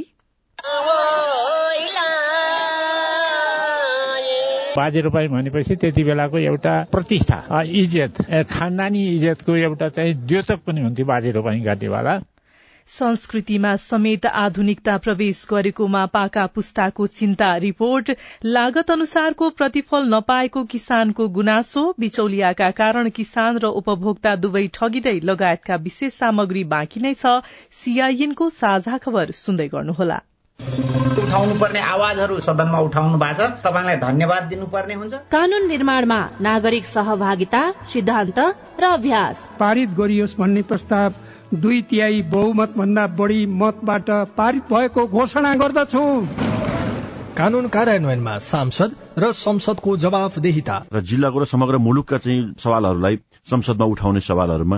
बाजे 4.77 5.01
रोपाई 5.01 5.27
भनेपछि 5.27 5.75
त्यति 5.75 6.03
बेलाको 6.03 6.37
एउटा 6.37 6.73
प्रतिष्ठा 6.91 7.61
इज्जत 7.81 8.21
खानदानी 8.51 9.01
इज्जतको 9.15 9.55
एउटा 9.55 9.89
चाहिँ 9.89 10.13
द्योतक 10.27 10.59
पनि 10.67 10.81
हुन्थ्यो 10.81 11.05
बाजे 11.05 11.31
रोपाई 11.31 11.59
गर्नेवाला 11.61 12.13
संस्कृतिमा 12.89 13.75
समेत 13.75 14.25
आधुनिकता 14.25 14.97
प्रवेश 14.97 15.45
गरेकोमा 15.49 16.05
पाका 16.05 16.45
पुस्ताको 16.47 17.05
चिन्ता 17.07 17.49
रिपोर्ट 17.57 18.11
लागत 18.45 18.91
अनुसारको 18.91 19.49
प्रतिफल 19.49 20.09
नपाएको 20.13 20.63
किसानको 20.63 21.27
गुनासो 21.29 21.83
बिचौलियाका 21.99 22.69
कारण 22.71 23.09
किसान 23.09 23.57
र 23.57 23.71
उपभोक्ता 23.81 24.35
दुवै 24.35 24.65
ठगिँदै 24.73 25.19
लगायतका 25.23 25.75
विशेष 25.85 26.13
सामग्री 26.13 26.63
बाँकी 26.73 26.99
नै 26.99 27.13
छ 27.13 27.35
सीआईएनको 27.83 28.49
साझा 28.49 28.97
खबर 28.97 29.31
सुन्दै 29.37 29.67
गर्नुहोला। 29.67 30.19
उठाउनु 30.59 31.53
पर्ने 31.61 31.79
आवाजहरू 31.93 32.39
सदनमा 32.41 32.79
उठाउनु 32.79 33.17
भएको 33.17 33.47
छ। 33.47 33.63
तपाईँलाई 33.63 33.97
धन्यवाद 34.01 34.43
दिनुपर्ने 34.49 34.93
हुन्छ। 34.93 35.13
कानून 35.31 35.67
निर्माणमा 35.67 36.19
नागरिक 36.41 36.85
सहभागिता 36.85 37.63
सिद्धान्त 37.93 38.39
र 38.81 38.93
अभ्यास। 38.97 39.49
पारित 39.59 39.89
गरियोस् 39.93 40.37
भन्ने 40.37 40.61
प्रस्ताव 40.65 41.13
दुई 41.53 41.81
तिहाई 41.81 42.21
बहुमत 42.21 42.73
भन्दा 42.77 43.05
बढी 43.07 43.45
मतबाट 43.45 44.09
पारित 44.37 44.63
भएको 44.69 45.05
घोषणा 45.07 45.53
गर्दछु। 45.55 46.01
कानून 47.37 47.67
कार्यान्वयनमा 47.67 48.37
सांसद 48.37 48.91
र 49.17 49.31
संसदको 49.33 49.97
जवाफदेहिता। 49.97 50.75
र 50.93 51.01
जिल्लाको 51.01 51.39
र 51.39 51.45
समग्र 51.45 51.77
मुलुकका 51.77 52.17
चाहिँ 52.17 52.53
सवालहरूलाई 52.59 53.15
संसदमा 53.49 53.85
उठाउने 53.85 54.19
सवालहरूमा 54.19 54.77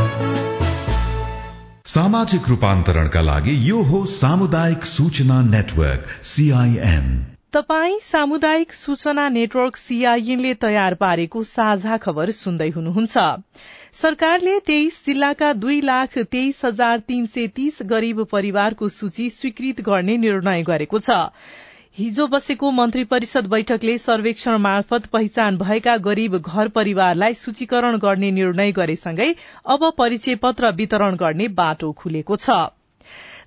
सामाजिक 1.85 2.47
रूपान्तरणका 2.49 3.21
लागि 3.21 3.53
यो 3.69 3.81
हो 3.81 4.05
सामुदायिक 4.05 4.83
सूचना 4.85 5.41
नेटवर्क 5.41 6.03
सीआईएन 6.23 7.07
तपाई 7.53 7.97
सामुदायिक 8.01 8.73
सूचना 8.73 9.27
नेटवर्क 9.29 9.77
सीआईएनले 9.77 10.53
तयार 10.61 10.93
पारेको 10.93 11.43
साझा 11.43 11.97
खबर 11.97 12.31
सुन्दै 12.31 12.69
हुनुहुन्छ। 12.69 13.17
सरकारले 13.93 14.59
तेइस 14.59 15.01
जिल्लाका 15.05 15.51
दुई 15.53 15.81
लाख 15.81 16.17
तेइस 16.31 16.61
हजार 16.65 16.99
तीन 17.07 17.25
सय 17.25 17.47
तीस 17.55 17.79
गरीब 17.85 18.23
परिवारको 18.31 18.89
सूची 18.89 19.29
स्वीकृत 19.29 19.81
गर्ने 19.81 20.17
निर्णय 20.17 20.63
गरेको 20.63 20.99
छ। 20.99 21.17
हिजो 21.97 22.25
बसेको 22.27 22.69
मन्त्री 22.71 23.03
परिषद 23.03 23.47
बैठकले 23.47 23.97
सर्वेक्षण 23.97 24.57
मार्फत 24.57 25.05
पहिचान 25.05 25.57
भएका 25.57 25.95
गरीब 25.97 26.37
घर 26.37 26.67
परिवारलाई 26.67 27.33
सूचीकरण 27.33 27.97
गर्ने 27.97 28.31
निर्णय 28.31 28.71
गरेसँगै 28.71 29.33
अब 29.67 29.89
परिचय 29.97 30.35
पत्र 30.35 30.71
वितरण 30.75 31.15
गर्ने 31.15 31.47
बाटो 31.57 31.91
खुलेको 31.93 32.35
छ। 32.35 32.49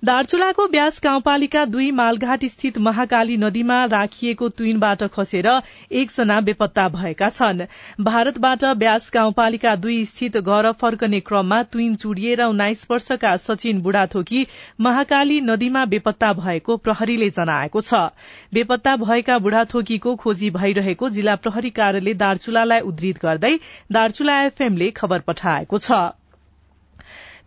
दार्चुलाको 0.03 0.67
ब्यास 0.67 0.99
गाउँपालिका 1.03 1.63
दुई 1.65 1.89
मालघाट 1.91 2.43
स्थित 2.45 2.77
महाकाली 2.77 3.37
नदीमा 3.37 3.83
राखिएको 3.85 4.49
तुइनबाट 4.49 5.03
खसेर 5.13 5.47
एकजना 5.91 6.39
बेपत्ता 6.41 6.87
भएका 6.89 7.29
छन्। 7.29 7.61
भारतबाट 8.01 8.65
ब्यास 8.75 9.09
गाउँपालिका 9.13 9.75
दुई 9.75 10.03
स्थित 10.05 10.37
घर 10.37 10.71
फर्कने 10.71 11.19
क्रममा 11.19 11.61
तुइन 11.63 11.95
चुडिएर 11.95 12.43
उन्नाइस 12.43 12.85
वर्षका 12.91 13.35
सचिन 13.37 13.81
बुढाथोकी 13.81 14.45
महाकाली 14.81 15.39
नदीमा 15.41 15.85
बेपत्ता 15.85 16.33
भएको 16.33 16.77
प्रहरीले 16.77 17.29
जनाएको 17.29 17.81
छ। 17.81 18.03
बेपत्ता 18.53 18.95
भएका 18.97 19.39
बुढाथोकीको 19.39 20.15
खोजी 20.15 20.49
भइरहेको 20.51 21.09
जिल्ला 21.09 21.35
प्रहरी 21.35 21.69
कार्यालय 21.71 22.13
दार्चुलालाई 22.15 22.79
उद्धृत 22.81 23.23
गर्दै 23.23 23.55
दार्चुला 23.91 24.41
एफएमले 24.43 24.91
खबर 24.91 25.19
पठाएको 25.27 25.77
छ। 25.79 25.91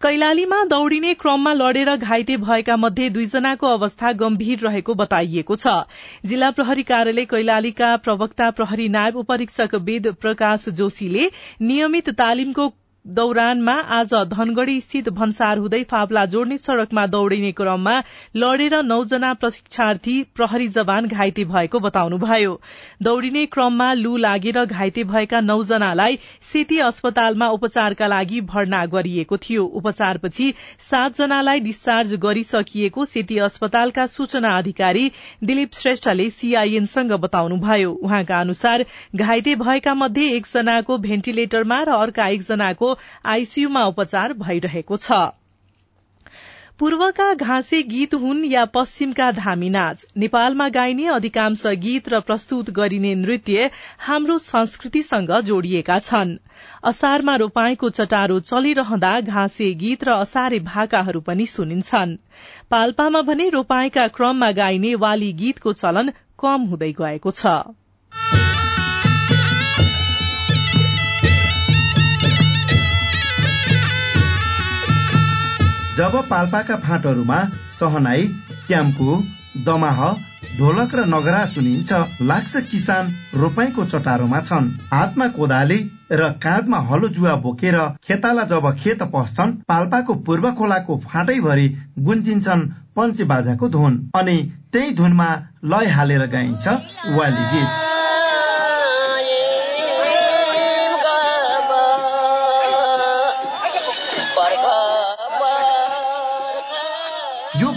कैलालीमा 0.03 0.63
दौड़िने 0.65 1.13
क्रममा 1.21 1.53
लडेर 1.53 1.89
घाइते 1.97 2.37
भएका 2.39 2.77
मध्ये 2.77 3.09
दुईजनाको 3.11 3.67
अवस्था 3.69 4.13
गम्भीर 4.21 4.59
रहेको 4.67 4.95
बताइएको 5.01 5.57
छ। 5.57 5.73
जिल्ला 6.25 6.51
प्रहरी 6.59 6.83
कार्यालय 6.91 7.25
कैलालीका 7.33 7.89
प्रवक्ता 8.05 8.51
प्रहरी 8.61 8.89
नायब 8.89 9.17
उपरीक्षक 9.25 9.75
वेद 9.89 10.07
प्रकाश 10.21 10.69
जोशीले 10.81 11.31
नियमित 11.63 12.11
तालिमको 12.21 12.69
दौरानमा 13.09 13.73
आज 13.97 14.13
धनगढ़ी 14.29 14.81
स्थित 14.81 15.09
भन्सार 15.09 15.59
हुँदै 15.59 15.83
फाप्ला 15.91 16.25
जोड्ने 16.27 16.57
सड़कमा 16.59 17.07
दौड़िने 17.07 17.53
क्रममा 17.53 17.93
लडेर 18.37 18.75
नौजना 18.85 19.33
प्रशिक्षार्थी 19.35 20.17
प्रहरी 20.37 20.67
जवान 20.69 21.07
घाइते 21.09 21.45
भएको 21.45 21.81
बताउनुभयो। 21.81 22.61
दौड़िने 23.03 23.45
क्रममा 23.47 23.93
लू 23.93 24.17
लागेर 24.17 24.65
घाइते 24.65 25.05
भएका 25.05 25.41
नौजनालाई 25.41 26.19
सेती 26.43 26.79
अस्पतालमा 26.81 27.49
उपचारका 27.51 28.07
लागि 28.07 28.41
भर्ना 28.51 28.85
गरिएको 28.87 29.37
थियो। 29.39 29.65
उपचारपछि 29.81 30.53
सातजनालाई 30.81 31.61
डिस्चार्ज 31.61 32.15
गरिसकिएको 32.27 33.05
सेती 33.05 33.39
अस्पतालका 33.49 34.07
सूचना 34.09 34.57
अधिकारी 34.59 35.11
दिलीप 35.45 35.73
श्रेष्ठले 35.75 36.29
सीआईएनसँग 36.31 37.13
बताउनुभयो। 37.25 37.93
उहाँका 37.93 38.41
अनुसार 38.41 38.85
घाइते 39.17 39.55
भएका 39.57 39.95
मध्ये 39.95 40.31
एकजनाको 40.37 40.99
भेन्टिलेटरमा 41.09 41.83
र 41.83 41.99
अर्का 41.99 42.29
एकजनाको 42.29 42.97
आईसीयूमा 43.25 43.85
उपचार 43.87 44.33
भइरहेको 44.33 44.97
छ। 44.97 45.13
पूर्वका 46.79 47.35
घाँसे 47.35 47.83
गीत 47.83 48.15
हुन् 48.15 48.45
या 48.45 48.65
पश्चिमका 48.65 49.31
धामी 49.33 49.71
नाच। 49.71 50.07
नेपालमा 50.17 50.69
गाइने 50.69 51.07
अधिकांश 51.07 51.67
गीत 51.67 52.09
र 52.09 52.21
प्रस्तुत 52.21 52.71
गरिने 52.71 53.15
नृत्य 53.15 53.71
हाम्रो 53.99 54.37
संस्कृतिसँग 54.39 55.33
जोडिएका 55.41 55.99
छन्। 55.99 56.37
असारमा 56.85 57.37
रोपाईको 57.37 57.91
चटारो 57.91 58.39
चलिरहँदा 58.41 59.21
घाँसे 59.21 59.73
गीत 59.75 60.05
र 60.05 60.13
असारे 60.13 60.59
भाकाहरू 60.61 61.21
पनि 61.21 61.47
सुनिन्छन्। 61.47 62.17
पाल्पामा 62.71 63.23
भने 63.23 63.49
रोपाईका 63.49 64.07
क्रममा 64.09 64.53
गाइने 64.53 64.95
वाली 64.95 65.33
गीतको 65.33 65.73
चलन 65.73 66.13
कम 66.39 66.71
हुँदै 66.71 66.93
गएको 66.93 67.31
छ। 67.31 67.59
जब 75.99 76.13
पाल्पाका 76.27 76.75
फाँटहरूमा 76.79 77.37
सहनाई 77.75 78.27
ट्याम्को 78.67 79.15
दमाह 79.67 80.03
ढोलक 80.59 80.95
र 80.95 81.05
नगरा 81.07 81.41
सुनिन्छ 81.47 81.99
लाग्छ 82.23 82.63
किसान 82.67 83.11
रोपाईको 83.35 83.85
चटारोमा 83.85 84.41
छन्। 84.41 84.69
हातमा 84.93 85.27
कोदाले 85.39 85.79
र 86.13 86.29
काँधमा 86.45 86.79
हलो 86.91 87.09
जुवा 87.19 87.35
बोकेर 87.43 87.79
खेताला 88.07 88.45
जब 88.53 88.71
खेत 88.79 89.03
पस्छन् 89.15 89.57
पाल्पाको 89.69 90.15
पूर्व 90.23 90.51
खोलाको 90.55 91.01
फाँटैभरि 91.07 91.67
गुन्जिन्छन् 92.07 92.67
पञ्चे 92.97 93.25
बाजाको 93.33 93.69
धुन 93.69 94.01
अनि 94.17 94.39
त्यही 94.73 94.95
धुनमा 94.95 95.29
लय 95.67 95.95
हालेर 95.97 96.27
गाइन्छ 96.31 96.79
वाली 97.19 97.51
गीत। 97.53 97.98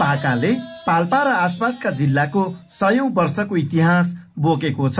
यो 0.02 0.08
भाकाले 0.08 0.52
पाल्पा 0.86 1.18
र 1.24 1.28
आसपासका 1.40 1.90
जिल्लाको 1.92 2.44
सयौं 2.74 3.10
वर्षको 3.14 3.58
इतिहास 3.58 4.14
बोकेको 4.40 4.90
छ। 4.90 5.00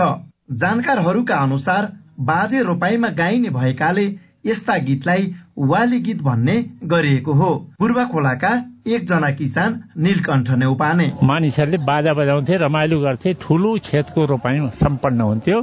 जानकारहरूका 0.54 1.36
अनुसार 1.36 1.88
बाजे 2.20 2.62
रोपाईमा 2.62 3.08
गाइने 3.10 3.50
भएकाले 3.50 4.04
यस्ता 4.46 4.76
गीतलाई 4.78 5.22
वाली 5.56 5.98
गीत 6.00 6.22
भन्ने 6.22 6.64
गरिएको 6.84 7.32
हो। 7.32 7.54
पूर्व 7.78 8.04
खोलाका 8.12 8.52
एकजना 8.86 9.30
किसान 9.30 9.80
नीलकण्ठ 9.96 10.50
नेउपाने। 10.50 11.06
मानिसहरूले 11.22 11.78
बाजा 11.86 12.12
बजाउँथे 12.14 12.56
रमाइलो 12.58 12.98
गर्थे 13.00 13.32
ठुलो 13.40 13.76
खेतको 13.84 14.24
रोपाई 14.24 14.58
सम्पन्न 14.74 15.20
हुन्थ्यो। 15.20 15.58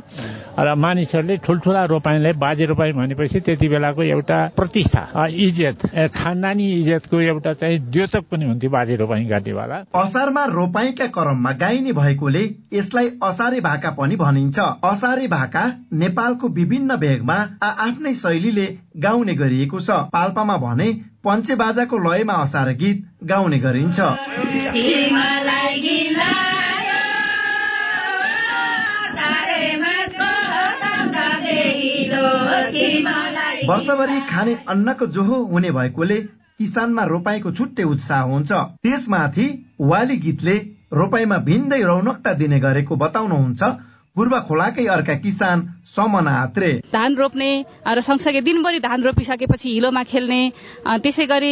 र 0.60 0.75
मानिसहरूले 0.75 1.38
ठुल्ठुला 1.38 1.84
रोपाईलाई 1.86 2.34
बाजे 2.39 2.65
रोपाई 2.65 2.91
भनेपछि 2.91 3.39
त्यति 3.39 3.67
बेलाको 3.69 4.04
एउटा 4.04 4.39
प्रतिष्ठा 4.56 5.25
इज्जत 5.28 5.86
खानदानी 6.15 6.65
इज्जतको 6.80 7.19
एउटा 7.21 7.54
चाहिँ 7.54 7.80
द्योतक 7.91 8.23
पनि 8.32 8.45
हुन्थ्यो 8.45 8.69
बाजे 8.69 8.95
रोपाई 8.95 9.23
गाड्नेवाला। 9.25 9.84
असारमा 9.95 10.45
रोपाईका 10.56 11.08
क्रममा 11.08 11.52
गाइने 11.60 11.91
भएकोले 11.91 12.43
यसलाई 12.73 13.10
असारे 13.23 13.60
भाका 13.60 13.89
पनि 13.99 14.15
भनिन्छ। 14.15 14.60
असारे 14.84 15.28
भाका 15.28 15.65
नेपालको 15.93 16.47
विभिन्न 16.47 16.95
भेगमा 16.95 17.38
आफ्नै 17.63 18.13
शैलीले 18.13 18.67
गाउने 18.99 19.34
गरिएको 19.34 19.78
छ। 19.79 19.89
पाल्पामा 20.13 20.57
भने 20.57 20.87
पञ्चे 21.23 21.55
बाजाको 21.55 21.97
लयमा 21.97 22.33
असार 22.43 22.69
गीत 22.81 22.97
गाउने 23.23 23.59
गरिन्छ। 23.59 23.99
वर्षभरि 33.69 34.19
खाने 34.29 34.53
अन्नको 34.67 35.05
जोहो 35.05 35.37
हुने 35.45 35.71
भएकोले 35.71 36.17
किसानमा 36.57 37.03
रोपाईको 37.03 37.51
छुट्टै 37.51 37.83
उत्साह 37.83 38.21
हुन्छ। 38.21 38.51
त्यसमाथि 38.83 39.47
वाली 39.81 40.17
गीतले 40.17 40.55
रोपाईमा 40.93 41.37
भिन्दै 41.47 41.81
रौनकता 41.81 42.33
दिने 42.33 42.59
गरेको 42.59 42.95
बताउनुहुन्छ 42.95 43.61
पूर्व 44.15 44.33
खोलाकै 44.47 44.85
अर्का 44.89 45.13
किसान 45.23 45.57
समना 45.85 46.31
आत्रे। 46.41 46.71
धान 46.91 47.15
रोप्ने 47.15 47.49
र 47.87 48.01
सँगसँगै 48.01 48.41
दिनभरि 48.41 48.79
धान 48.79 49.03
रोपिसकेपछि 49.03 49.69
हिलोमा 49.69 50.03
खेल्ने 50.03 50.41
त्यसै 51.03 51.25
गरी 51.25 51.51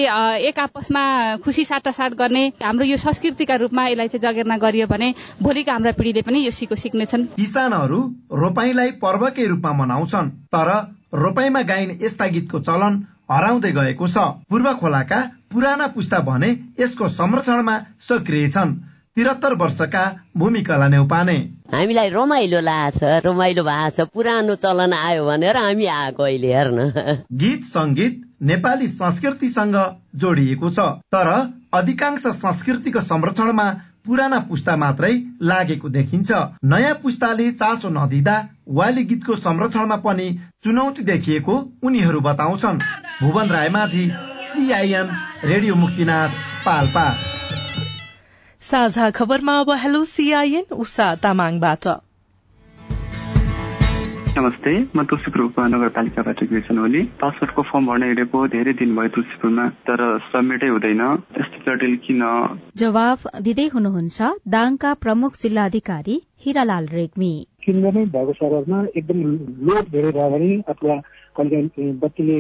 एक 0.50 0.60
आपसमा 0.60 1.04
खुसी 1.46 1.64
साटासाट 1.64 2.14
गर्ने 2.18 2.44
हाम्रो 2.60 2.86
यो 2.86 2.98
संस्कृतिका 2.98 3.56
रूपमा 3.64 3.88
यसलाई 3.88 4.08
चाहिँ 4.08 4.24
जगेर्ना 4.26 4.58
गरियो 4.58 4.88
भने 4.88 5.14
भोलिका 5.42 5.74
हाम्रा 5.74 5.92
पिँढीले 5.96 6.22
पनि 6.26 6.40
यो 6.46 6.52
सिको 6.52 6.76
सिक्नेछन्। 6.76 7.26
किसानहरू 7.38 8.00
रोपाईलाई 8.34 8.92
पर्वकै 9.00 9.46
रूपमा 9.48 9.72
मनाउँछन् 9.74 10.34
तर 10.50 10.70
रोपाईमा 11.14 11.62
गाइने 11.62 11.98
यस्ता 12.02 12.26
गीतको 12.28 12.60
चलन 12.60 12.94
हराउँदै 13.32 13.72
गएको 13.72 14.08
छ। 14.08 14.18
पूर्व 14.50 14.68
खोलाका 14.82 15.20
पुराना 15.52 15.88
पुस्ता 15.96 16.20
भने 16.26 16.50
यसको 16.80 17.08
संरक्षणमा 17.08 17.76
सक्रिय 18.02 18.48
छन्। 18.50 18.76
तिहत्तर 19.18 19.54
वर्षका 19.58 20.02
भूमिकला 20.38 20.88
नेउपाने 20.88 21.34
हामीलाई 21.74 22.10
रमाइलो 22.10 22.60
लाग्छ 22.62 23.04
रमाइलो 23.26 23.64
भएको 23.64 23.90
छ 23.96 24.06
पुरानो 24.14 24.56
चलन 24.56 24.94
आयो 24.94 25.26
भनेर 25.26 25.58
हामी 25.58 25.86
आएको 25.92 26.24
अहिले 26.24 26.54
हेर्न। 26.54 26.78
गीत 27.34 27.64
संगीत 27.66 28.22
नेपाली 28.42 28.88
संस्कृतिसँग 28.90 29.76
जोडिएको 30.16 30.70
छ 30.70 30.86
तर 31.10 31.30
अधिकांश 31.74 32.28
संस्कृतिको 32.38 33.00
संरक्षणमा 33.02 33.66
पुराना 34.06 34.40
पुस्ता 34.50 34.76
मात्रै 34.78 35.14
लागेको 35.44 35.90
देखिन्छ। 35.90 36.32
नयाँ 36.64 36.94
पुस्ताले 37.02 37.50
चासो 37.54 37.90
नदिँदा 37.90 38.36
वाली 38.78 39.04
गीतको 39.06 39.36
संरक्षणमा 39.38 39.98
पनि 40.06 40.28
चुनौती 40.64 41.04
देखिएको 41.04 41.56
उनीहरू 41.84 42.20
बताउँछन्। 42.22 42.84
Bhuwan 43.22 43.50
Raymajhi 43.50 44.06
CIN 44.50 45.10
radio 45.44 45.76
Muktinath 45.76 46.30
Palpa. 46.66 47.08
साझा 48.62 49.10
खबरमा 49.10 49.54
अब 49.60 49.70
हेलो 49.80 50.04
सीआईएन 50.04 50.74
उषा 50.76 51.06
तामाङबाट। 51.24 51.86
नमस्ते 54.38 54.72
म 54.96 55.04
तुलसीपुर 55.10 55.42
उपमहानगरपालिकाबाट 55.42 56.44
गृसन 56.52 56.80
ओली 56.80 57.02
पासपोर्टको 57.22 57.62
फर्म 57.70 57.86
भर्न 57.88 58.04
हिँडेको 58.04 58.42
धेरै 58.56 58.74
दिन 58.82 58.96
भयो 58.98 59.14
तुलसीपुरमा 59.16 59.68
तर 59.88 60.04
सबमिटै 60.28 60.68
हुँदैन। 60.68 61.04
यस्तो 61.38 61.60
जटिल 61.68 61.96
किन? 62.04 62.24
जवाब 62.76 63.20
दिँदै 63.46 63.68
हुनुहुन्छ 63.76 64.18
दाङका 64.50 64.94
प्रमुख 65.06 65.40
जिल्ला 65.44 65.66
अधिकारी 65.66 66.20
हिरालाल 66.44 66.86
रेग्मी। 66.98 67.32
किनभने 67.64 68.06
भएको 68.18 68.34
सर्भरमा 68.42 68.84
एकदम 68.98 69.24
लोड 69.70 69.96
धेरै 69.96 70.12
भयो 70.12 70.30
भने 70.36 70.52
अथवा 70.68 71.00
कहिले 71.40 71.92
बत्तीले 72.04 72.38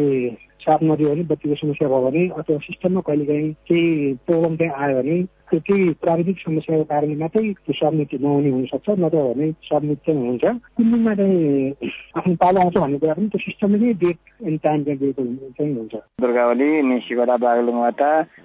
साथ 0.68 0.80
नदियो 0.84 1.16
भने 1.16 1.24
बत्तीको 1.32 1.56
समस्या 1.64 1.88
भयो 1.88 2.06
भने 2.10 2.28
अथवा 2.42 2.62
सिस्टममा 2.68 3.08
कहिलेकाहीँ 3.08 3.52
केही 3.72 4.14
प्रोब्लम 4.28 4.56
त्यहाँ 4.58 4.86
आयो 4.86 5.02
भने 5.02 5.18
त्यो 5.50 5.60
केही 5.68 5.90
प्राविधिक 6.04 6.38
समस्याको 6.40 6.84
कारणले 6.84 7.16
मात्रै 7.24 7.52
त्यो 7.66 7.74
सबमिट 7.80 8.14
नहुने 8.22 8.50
हुनसक्छ 8.50 8.90
नत्र 9.00 9.18
भने 9.28 9.52
सबमिट 9.70 9.98
चाहिँ 10.06 10.28
हुन्छ। 10.28 10.44
कुन 10.76 10.92
दिनमा 10.92 11.14
चाहिँ 11.16 11.72
आफ्नो 12.18 12.36
पालो 12.42 12.60
आउँछ 12.62 12.78
भन्ने 12.78 12.98
कुरा 12.98 13.14
पनि 13.14 13.28
त्यो 13.32 13.40
सिस्टमले 13.46 13.78
नै 13.86 13.94
डेट 14.04 14.18
एन्ड 14.48 14.60
टाइम 14.64 14.84
चाहिँ 14.84 15.00
दिएको 15.00 15.24
चाहिँ 15.58 15.74
हुन्छ। 15.76 15.96
दुर्गावली 16.22 16.70
निसिकोटा 16.90 17.38
बागलुङबाट 17.46 18.02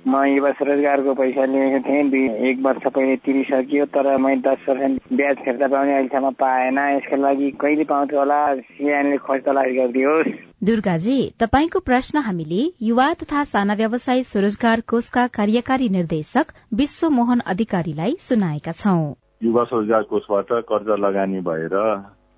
म 0.07 0.25
युवा 0.35 0.51
रोजगारको 0.63 1.15
पैसा 1.15 1.45
लिएको 1.45 1.81
थिएँ। 1.89 2.31
एक 2.51 2.63
वर्ष 2.63 2.87
पहिले 2.87 3.17
तिरिसकियो 3.27 3.85
तर 3.95 4.17
मैले 4.17 4.41
दस 4.47 4.63
पर्सेन्ट 4.67 5.01
ब्याज 5.13 5.37
फिर्ता 5.45 5.67
पाउने 5.75 5.93
अहिलेसम्म 5.95 6.31
पाएन। 6.39 6.79
यसको 6.79 7.17
लागि 7.17 7.51
कहिले 7.61 7.85
पाउँछु 7.91 8.17
होला? 8.17 8.41
सिआइएनले 8.73 9.17
खोज 9.27 9.41
तलास 9.45 9.71
गरिदियोस्। 9.77 10.52
दुर्गाजी 10.65 11.15
तपाईँको 11.41 11.79
प्रश्न 11.79 12.19
हामीले 12.19 12.73
युवा 12.83 13.07
तथा 13.15 13.45
साना 13.45 13.75
व्यवसाय 13.75 14.23
स्वरोजगार 14.23 14.81
कोषका 14.81 15.27
कार्यकारी 15.27 15.89
निर्देशक 15.89 16.53
विश्व 16.75 17.09
मोहन 17.11 17.41
अधिकारीलाई 17.47 18.17
सुनाएका 18.21 18.73
छौं। 18.73 19.15
युवा 19.43 19.65
स्वरोजगार 19.65 20.03
कोषबाट 20.03 20.53
कर्ज 20.69 20.89
लगानी 21.01 21.41
भएर 21.41 21.75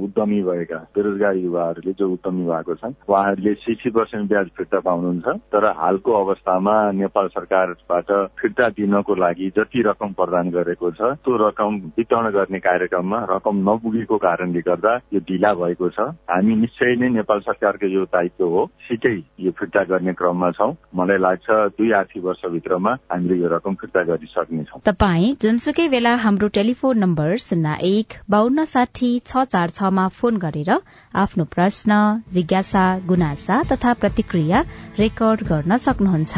उद्यमी 0.00 0.42
भएका 0.42 0.78
बेरोजगार 0.94 1.37
युवाहरूले 1.37 1.92
जो 1.98 2.09
उद्यमी 2.12 2.44
भएको 2.46 2.74
छन् 2.74 2.94
उहाँहरूले 3.09 3.54
सिक्सटी 3.64 3.90
पर्सेन्ट 3.90 4.28
ब्याज 4.28 4.48
फिर्ता 4.57 4.80
पाउनुहुन्छ। 4.80 5.37
तर 5.52 5.64
हालको 5.78 6.12
अवस्थामा 6.14 6.74
नेपाल 6.92 7.28
सरकारबाट 7.28 8.11
फिर्ता 8.40 8.68
दिनको 8.78 9.14
लागि 9.14 9.50
जति 9.57 9.83
रकम 9.87 10.12
प्रदान 10.18 10.50
गरेको 10.50 10.90
छ 10.90 11.12
त्यो 11.24 11.37
रकम 11.46 11.76
वितरण 11.96 12.30
गर्ने 12.30 12.59
कार्यक्रममा 12.61 13.18
रकम 13.30 13.62
नपुगेको 13.70 14.16
कारणले 14.18 14.61
गर्दा 14.68 14.94
यो 15.14 15.20
ढिला 15.28 15.52
भएको 15.54 15.88
छ। 15.88 16.09
हामी 16.30 16.54
निश्चय 16.57 16.94
नै 17.00 17.09
नेपाल 17.14 17.40
सरकारको 17.46 17.87
यो 17.87 18.04
दायित्व 18.11 18.44
हो 18.44 18.66
छिटै 18.88 19.14
यो 19.40 19.50
फिर्ता 19.59 19.85
गर्ने 19.90 20.12
क्रममा 20.14 20.50
छौँ। 20.59 20.72
मलाई 20.96 21.18
लाग्छ 21.18 21.46
दुई 21.78 21.90
आर्थिक 22.00 22.24
वर्षभित्रमा 22.24 22.92
हामीले 23.12 23.40
यो 23.42 23.48
रकम 23.54 23.74
फिर्ता 23.80 24.02
गरिसक्नेछौँ। 24.11 24.80
तपाईँ 24.85 25.35
जुनसुकै 25.42 25.88
बेला 25.88 26.14
हाम्रो 26.24 26.48
टेलिफोन 26.59 26.98
नम्बर 26.98 27.37
शून्य 27.46 27.76
एक 27.85 28.18
बान्न 28.30 28.64
साठी 28.66 29.11
छ 29.26 29.44
चार 29.46 29.68
छमा 29.84 30.08
फोन 30.08 30.36
गरेर 30.38 30.70
आफ्नो 31.14 31.44
प्रश्न 31.44 32.02
जिज्ञासा 32.32 32.84
गुनासा 33.06 33.62
तथा 33.72 33.92
प्रतिक्रिया 33.94 34.64
रेकर्ड 34.98 35.42
गर्न 35.48 35.76
सक्नुहुन्छ। 35.76 36.36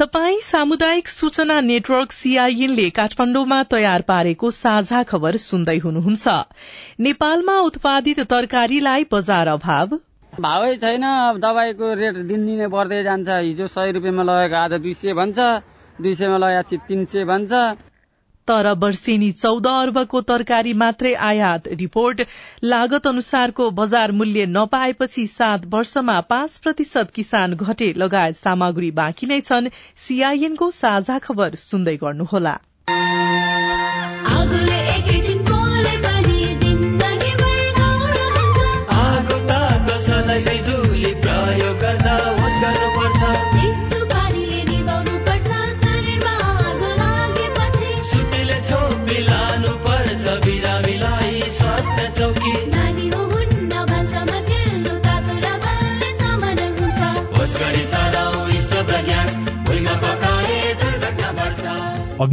तपाई 0.00 0.38
सामुदायिक 0.40 1.08
सूचना 1.08 1.60
नेटवर्क 1.60 2.12
सीआईएनले 2.12 2.84
काठमाण्डुमा 2.90 3.58
तयार 3.72 4.02
पारेको 4.02 4.50
साझा 4.50 5.02
खबर 5.02 5.36
सुन्दै 5.36 5.76
हुनुहुन्छ। 5.78 6.36
नेपालमा 7.00 7.56
उत्पादित 7.60 8.20
तरकारीलाई 8.30 9.04
बजार 9.12 9.48
अभाव? 9.48 9.98
भावै 10.40 10.72
छैन। 10.76 11.04
अब 11.04 11.42
दबाईको 11.44 11.92
रेट 11.94 12.16
दिनदिनै 12.30 12.66
बढ्दै 12.72 13.02
जान्छ। 13.02 13.28
हिजो 13.28 13.66
सय 13.66 13.92
रुपियाँमा 13.92 14.24
लगेको 14.24 14.56
आज 14.56 14.80
दुई 14.80 14.94
सय 14.94 15.12
भन्छ। 15.20 15.38
दुई 16.00 16.14
सयमा 16.14 16.38
लगेको 16.38 16.84
तिन 16.88 17.04
सय 17.04 17.24
भन्छ। 17.24 17.52
तर 18.50 18.68
वर्षेनी 18.78 19.30
चौध 19.32 19.66
अर्बको 19.66 20.20
तरकारी 20.28 20.72
मात्रै 20.74 21.12
आयात। 21.24 21.68
रिपोर्ट 21.80 22.22
लागत 22.64 23.06
अनुसारको 23.06 23.70
बजार 23.70 24.12
मूल्य 24.12 24.46
नपाएपछि 24.46 25.26
सात 25.26 25.66
वर्षमा 25.66 26.20
पाँच 26.30 26.58
प्रतिशत 26.58 27.12
किसान 27.14 27.54
घटे। 27.54 27.92
लगायत 27.96 28.36
सामग्री 28.36 28.90
बाँकी 28.90 29.26
नै 29.26 29.40
छन्। 29.40 29.70
सीआईएनको 30.06 30.70
साझा 30.70 31.18
खबर 31.18 31.54
सुन्दै 31.62 31.96
गर्नुहोला। 31.96 32.58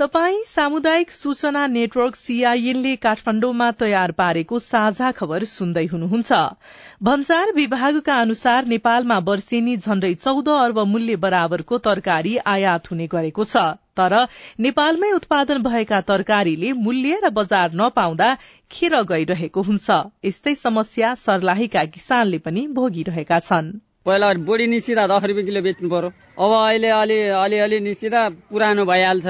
तपाई 0.00 0.36
सामुदायिक 0.46 1.10
सूचना 1.12 1.66
नेटवर्क 1.66 2.14
सीआईएनले 2.16 2.92
काठमाण्डुमा 2.96 3.66
तयार 3.80 4.12
पारेको 4.20 4.58
साझा 4.58 5.10
खबर 5.18 5.44
सुन्दै 5.50 5.82
हुनुहुन्छ। 5.86 6.38
भन्सार 7.02 7.52
विभागका 7.52 8.16
अनुसार 8.20 8.70
नेपालमा 8.72 9.18
वर्षेनी 9.26 9.76
झण्डै 9.76 10.12
चौध 10.14 10.48
अर्ब 10.54 10.78
मूल्य 10.92 11.16
बराबरको 11.24 11.78
तरकारी 11.88 12.36
आयात 12.54 12.90
हुने 12.90 13.10
गरेको 13.16 13.44
छ। 13.44 13.66
तर 14.00 14.16
नेपालमै 14.68 15.12
उत्पादन 15.12 15.62
भएका 15.68 16.00
तरकारीले 16.12 16.72
मूल्य 16.80 17.20
र 17.24 17.34
बजार 17.34 17.78
नपाउँदा 17.82 18.30
खेर 18.70 19.02
गइरहेको 19.12 19.68
हुन्छ। 19.68 20.00
यस्तै 20.24 20.54
समस्या 20.64 21.14
सर्लाहीका 21.26 21.84
किसानले 21.92 22.44
पनि 22.48 22.66
भोगिरहेका 22.72 23.44
छन्। 23.44 23.72
पहिला 24.06 24.32
बोडी 24.48 24.66
निसिँदा 24.66 25.06
दस 25.12 25.24
रुपियाँ 25.28 25.44
किलो 25.46 25.60
बेच्नु 25.60 25.88
पर्यो। 25.92 26.08
अब 26.40 26.50
अहिले 26.56 26.88
अलि 26.88 27.18
अलिअलि 27.36 27.80
निसिँदा 27.84 28.20
पुरानो 28.48 28.84
भइहाल्छ। 28.88 29.26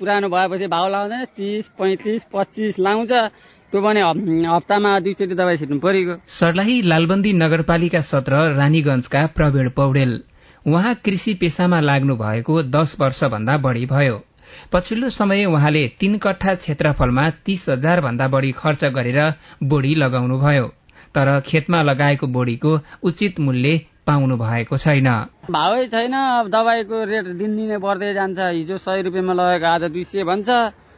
पुरानो 0.00 0.28
भएपछि 0.32 0.66
भाउ 0.72 0.88
लाउँदैन 0.88 1.24
तिस 1.36 1.68
पैँतिस 1.76 2.22
पच्चिस 2.32 2.78
लाउँछ। 2.80 3.12
त्यो 3.72 3.80
पनि 3.84 4.00
हप्तामा 4.00 4.98
दुईचोटि 5.04 5.34
दबाई 5.36 5.56
छिट्नु 5.60 5.78
परेको। 5.84 6.14
सर्लाही 6.24 6.80
लालबन्दी 6.82 7.32
नगरपालिका 7.32 8.00
सत्र 8.00 8.34
रानीगंजका 8.56 9.24
प्रवीण 9.36 9.68
पौडेल। 9.76 10.12
उहाँ 10.64 10.94
कृषि 11.04 11.34
पेसामा 11.36 11.80
लाग्नु 11.80 12.16
भएको 12.16 12.62
दश 12.72 12.96
वर्षभन्दा 13.00 13.56
बढ़ी 13.60 13.84
भयो। 13.86 14.16
पछिल्लो 14.72 15.08
समय 15.12 15.44
उहाँले 15.44 15.86
तीन 16.00 16.16
कट्ठा 16.18 16.54
क्षेत्रफलमा 16.54 17.28
तीस 17.44 17.68
हजार 17.68 18.00
भन्दा 18.00 18.28
बढ़ी 18.28 18.52
खर्च 18.52 18.84
गरेर 18.96 19.20
बोडी 19.62 19.94
लगाउनुभयो। 19.94 20.66
तर 21.14 21.28
खेतमा 21.46 21.82
लगाएको 21.82 22.26
बोडीको 22.26 22.78
उचित 23.02 23.40
मूल्य 23.40 23.80
पाउनु 24.06 24.36
भएको 24.36 24.76
छैन। 24.78 25.08
भावै 25.50 25.86
छैन 25.92 26.14
अब 26.14 26.48
दबाईको 26.48 27.04
रेट 27.12 27.26
दिनदिनै 27.36 27.78
बढ्दै 27.78 28.12
जान्छ। 28.14 28.38
हिजो 28.38 28.76
सय 28.78 29.02
रुपियाँमा 29.02 29.34
लगेको 29.34 29.66
आज 29.66 29.84
दुई 29.92 30.04
सय 30.04 30.24
भन्छ 30.24 30.48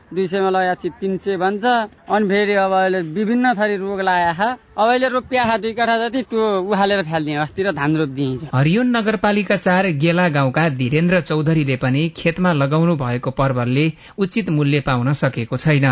दुई 0.08 0.26
सयमा 0.26 0.50
लगाएको 0.50 0.88
तिन 1.00 1.16
सय 1.20 1.36
भन्छ। 1.36 1.64
अनि 2.08 2.28
फेरि 2.28 2.54
अब 2.64 2.72
अहिले 2.72 3.00
विभिन्न 3.12 3.52
थरी 3.54 3.76
रोग 3.76 4.00
लगाएको 4.00 4.48
अब 4.80 4.88
अहिले 4.88 5.08
रोपिया 5.08 5.56
दुई 5.58 5.72
काठा 5.76 5.96
जति 5.98 6.22
त्यो 6.32 6.44
उहालेर 6.64 7.02
फालिदिए 7.04 7.36
अस्ति 7.44 7.62
र 7.62 7.72
धान 7.76 7.96
रोपिदिए 7.96 8.48
हरियोन 8.54 8.96
नगरपालिका 8.96 9.56
चार 9.58 9.86
गेला 10.00 10.28
गाउँका 10.32 10.68
धीरेन्द्र 10.80 11.20
चौधरीले 11.28 11.76
पनि 11.76 12.08
खेतमा 12.16 12.52
लगाउनु 12.52 12.96
भएको 12.96 13.30
पर्वलले 13.36 13.86
उचित 14.18 14.48
मूल्य 14.50 14.80
पाउन 14.88 15.12
सकेको 15.12 15.56
छैन। 15.56 15.86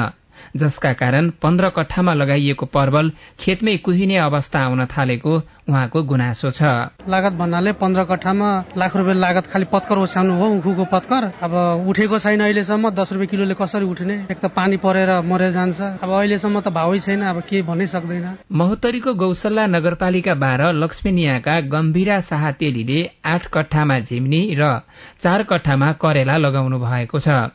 जसका 0.57 0.93
कारण 1.03 1.31
पन्ध्र 1.43 1.69
कट्ठामा 1.77 2.15
लगाइएको 2.15 2.67
पर्वल 2.67 3.11
खेतमै 3.41 3.77
कुहिने 3.85 4.17
अवस्था 4.21 4.59
आउन 4.61 4.85
थालेको 4.87 5.35
उहाँको 5.69 6.03
गुनासो 6.03 6.51
छ। 6.51 6.63
लागत 7.11 7.33
भन्नाले 7.39 7.73
पन्ध्र 7.83 8.05
कट्ठामा 8.11 8.49
लाख 8.79 8.97
रुपियाँ 8.97 9.17
लागत 9.17 9.47
खालि 9.53 9.67
पत्कर 9.73 9.99
ओछ्याउनु 9.99 10.35
हो 10.39 10.47
उखुको 10.57 10.85
पत्कर। 10.93 11.23
अब 11.43 11.53
उठेको 11.91 12.19
छैन 12.19 12.41
अहिलेसम्म 12.41 12.91
दस 12.95 13.13
रुपियाँ 13.13 13.31
किलोले 13.31 13.55
कसरी 13.59 13.87
उठ्ने? 13.87 14.15
एक 14.31 14.39
त 14.39 14.47
पानी 14.55 14.77
परेर 14.79 15.11
मरेर 15.27 15.51
जान्छ। 15.51 15.81
अब 16.03 16.11
अहिलेसम्म 16.11 16.61
त 16.61 16.69
भावै 16.71 16.99
छैन 17.03 17.23
अब 17.27 17.41
के 17.51 17.63
भन्नै 17.67 17.87
सक्दैन। 17.87 18.27
महोत्तरीको 18.53 19.15
गौसल्ला 19.15 19.67
नगरपालिका 19.67 20.35
बाह्र 20.39 20.73
लक्ष्मीनियाका 20.83 21.61
गम्भीरा 21.75 22.21
शाह 22.31 22.51
तेलीले 22.63 23.01
आठ 23.27 23.51
कट्ठामा 23.51 23.99
झिम्नी 24.07 24.43
र 24.55 24.71
चार 25.19 25.43
कट्ठामा 25.51 25.93
करेला 25.99 26.37
लगाउनु 26.39 26.79
भएको 26.79 27.19
छ। 27.19 27.51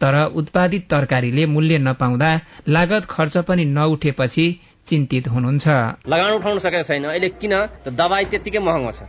तर 0.00 0.14
उत्पादित 0.36 0.88
तरकारीले 0.90 1.46
मूल्य 1.46 1.78
नपाउँदा 1.78 2.30
लागत 2.68 3.04
खर्च 3.10 3.36
पनि 3.48 3.64
नउठेपछि 3.64 4.46
चिन्तित 4.86 5.28
हुनुहुन्छ। 5.28 5.66
लगान 6.06 6.30
उठाउन 6.38 6.58
सकेको 6.62 6.82
छैन। 6.88 7.04
अहिले 7.10 7.28
किन? 7.42 7.54
दबाई 7.90 8.24
त्यतिकै 8.30 8.58
महँगो 8.62 8.90
छ। 8.92 9.00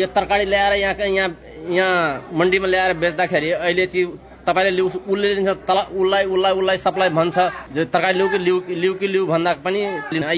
यो 0.00 0.06
तरकारी 0.12 0.44
ल्याएर 0.44 0.72
यहाँ 0.84 0.94
यहाँ 1.08 1.28
यहाँ 1.70 2.28
मन्डीमा 2.34 2.66
ल्याएर 2.68 2.92
बेच्दाखेरि 3.00 3.50
अहिले 3.56 3.86
चाहिँ 3.86 4.06
तपाईँले 4.46 4.82
उसले 4.82 5.34
लिन्छ 5.34 5.48
तल 5.68 5.78
उसलाई 5.94 6.24
उसलाई 6.24 6.52
उसलाई 6.52 6.78
सप्लाई 6.78 7.10
भन्छ। 7.10 7.38
तरकारी 7.92 8.18
लिउ 8.18 8.28
कि 8.28 8.38
लिउ 8.38 8.60
लिउ 8.68 8.94
कि 8.94 9.06
लिउ 9.08 9.26
भन्दा 9.26 9.52
पनि 9.64 9.80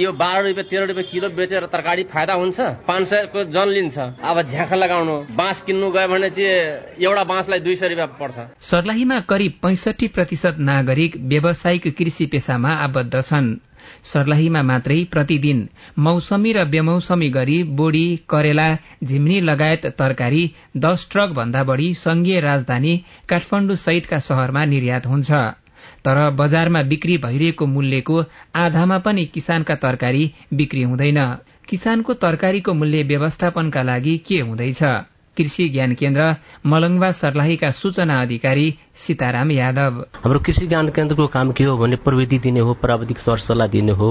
यो 0.03 0.13
बाह्र 0.13 0.47
रुपियाँ 0.47 0.69
तेह्र 0.71 0.87
रुपियाँ 0.87 1.07
किलो 1.11 1.29
बेचेर 1.37 1.67
तरकारी 1.75 2.03
फाइदा 2.15 2.35
हुन्छ? 2.35 2.61
पाँच 2.87 3.07
सयको 3.09 3.45
जन 3.51 3.69
लिन्छ। 3.69 3.99
अब 3.99 4.43
झ्याखा 4.43 4.77
लगाउनु। 4.77 5.17
बाँस 5.37 5.61
किन्नु 5.67 5.91
गयो 5.91 6.09
भने 6.09 6.31
चाहिँ 6.31 7.05
एउटा 7.05 7.25
बाँसलाई 7.25 7.61
दुई 7.61 7.75
सय 7.77 7.89
रुपियाँ 7.89 8.09
पर्छ। 8.21 8.37
सर्लाहीमा 8.63 9.21
करिब 9.31 9.53
पैंसठी 9.63 10.09
प्रतिशत 10.09 10.57
नागरिक 10.61 11.17
व्यावसायिक 11.17 11.97
कृषि 11.99 12.27
पेसामा 12.27 12.71
आबद्ध 12.85 13.21
छन्। 13.21 13.66
सर्लाहीमा 14.13 14.63
मात्रै 14.63 14.99
प्रतिदिन 15.13 15.61
मौसमी 16.07 16.53
र 16.53 16.65
बेमौसमी 16.75 17.29
गरी 17.37 17.63
बोडी 17.81 18.07
करेला 18.31 18.69
झिम्नी 19.05 19.41
लगायत 19.41 19.87
तरकारी 19.99 20.45
दश 20.87 21.09
ट्रक 21.13 21.31
भन्दा 21.39 21.63
बढ़ी 21.71 21.93
संघीय 22.05 22.41
राजधानी 22.41 22.97
काठमाण्डु 23.29 23.75
सहितका 23.87 24.19
शहरमा 24.29 24.65
निर्यात 24.75 25.07
हुन्छ। 25.07 25.31
तर 26.05 26.19
बजारमा 26.39 26.83
बिक्री 26.93 27.17
भइरहेको 27.25 27.67
मूल्यको 27.67 28.23
आधामा 28.63 28.99
पनि 29.07 29.25
किसानका 29.35 29.75
तरकारी 29.85 30.25
बिक्री 30.55 30.83
हुँदैन। 30.83 31.21
किसानको 31.69 32.15
तरकारीको 32.23 32.75
मूल्य 32.75 33.03
व्यवस्थापनका 33.03 33.83
लागि 33.83 34.17
के 34.29 34.41
हुँदैछ? 34.41 34.83
कृषि 35.37 35.69
ज्ञान 35.69 35.95
केन्द्र 35.95 36.35
मलङवा 36.67 37.11
सर्लाहीका 37.13 37.71
सूचना 37.71 38.21
अधिकारी 38.23 38.67
सीताराम 38.97 39.51
यादव। 39.51 40.01
हाम्रो 40.25 40.39
कृषि 40.41 40.67
ज्ञान 40.67 40.89
केन्द्रको 40.89 41.27
काम 41.27 41.53
के 41.53 41.65
हो 41.65 41.77
भने 41.79 41.97
प्रविधि 41.97 42.39
दिने 42.39 42.61
हो 42.61 42.75
प्राविधिक 42.75 43.19
सरसल्लाह 43.19 43.69
दिने 43.69 43.93
हो 43.93 44.11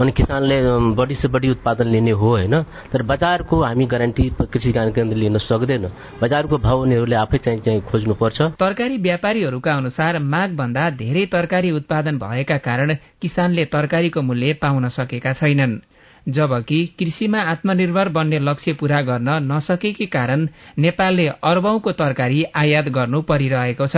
अनि 0.00 0.12
किसानले 0.12 0.60
बढी 0.96 1.14
से 1.14 1.28
बढी 1.28 1.50
उत्पादन 1.50 1.86
लिने 1.86 2.10
हो 2.10 2.28
होइन? 2.28 2.62
तर 2.92 3.02
बजारको 3.02 3.62
हामी 3.62 3.86
ग्यारेन्टी 3.86 4.30
कृषि 4.40 4.72
ज्ञान 4.72 4.92
केन्द्र 4.92 5.16
लिन 5.16 5.38
सक्दैन। 5.38 5.88
बजारको 6.22 6.58
भाव 6.58 6.80
उनीहरूले 6.80 7.16
आफै 7.16 7.38
चाहिँ 7.38 7.60
चाहिँ 7.60 7.80
खोज्नुपर्छ। 7.82 8.42
तरकारी 8.56 8.96
व्यापारीहरूका 8.96 9.72
अनुसार 9.72 10.18
माग 10.18 10.56
भन्दा 10.56 10.90
धेरै 10.96 11.26
तरकारी 11.26 11.70
उत्पादन 11.70 12.18
भएका 12.18 12.56
कारण 12.58 12.96
किसानले 13.22 13.64
तरकारीको 13.64 14.22
मूल्य 14.22 14.52
पाउन 14.62 14.88
सकेका 14.88 15.32
छैनन्। 15.32 15.80
जबकि 16.28 16.84
कृषिमा 16.98 17.40
आत्मनिर्भर 17.50 18.08
बन्ने 18.08 18.38
लक्ष्य 18.38 18.72
पूरा 18.72 19.00
गर्न 19.02 19.28
नसकेकै 19.52 20.06
कारण 20.06 20.46
नेपालले 20.78 21.26
अर्बौंको 21.44 21.92
तरकारी 21.92 22.42
आयात 22.56 22.88
गर्नु 22.88 23.22
परिरहेको 23.22 23.86
छ। 23.86 23.96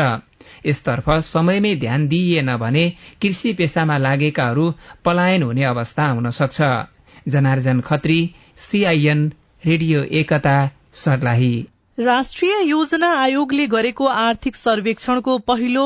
यसतर्फ 0.67 1.11
समयमै 1.25 1.75
ध्यान 1.77 2.07
दिइएन 2.09 2.57
भने 2.57 2.85
कृषि 3.23 3.53
पेसामा 3.53 3.99
लागेकाहरू 3.99 4.71
पलायन 5.05 5.43
हुने 5.43 5.65
अवस्था 5.65 6.05
आउन 6.05 6.31
सक्छ। 6.31 6.63
Janarjan 7.29 7.81
Khatri 7.81 8.19
CIN 8.57 9.29
radio 9.67 10.03
Ekata 10.21 10.57
Sarlahi. 10.95 11.55
राष्ट्रिय 11.99 12.63
योजना 12.69 13.11
आयोगले 13.21 13.67
गरेको 13.67 14.07
आर्थिक 14.07 14.57
सर्वेक्षणको 14.57 15.39
पहिलो 15.39 15.85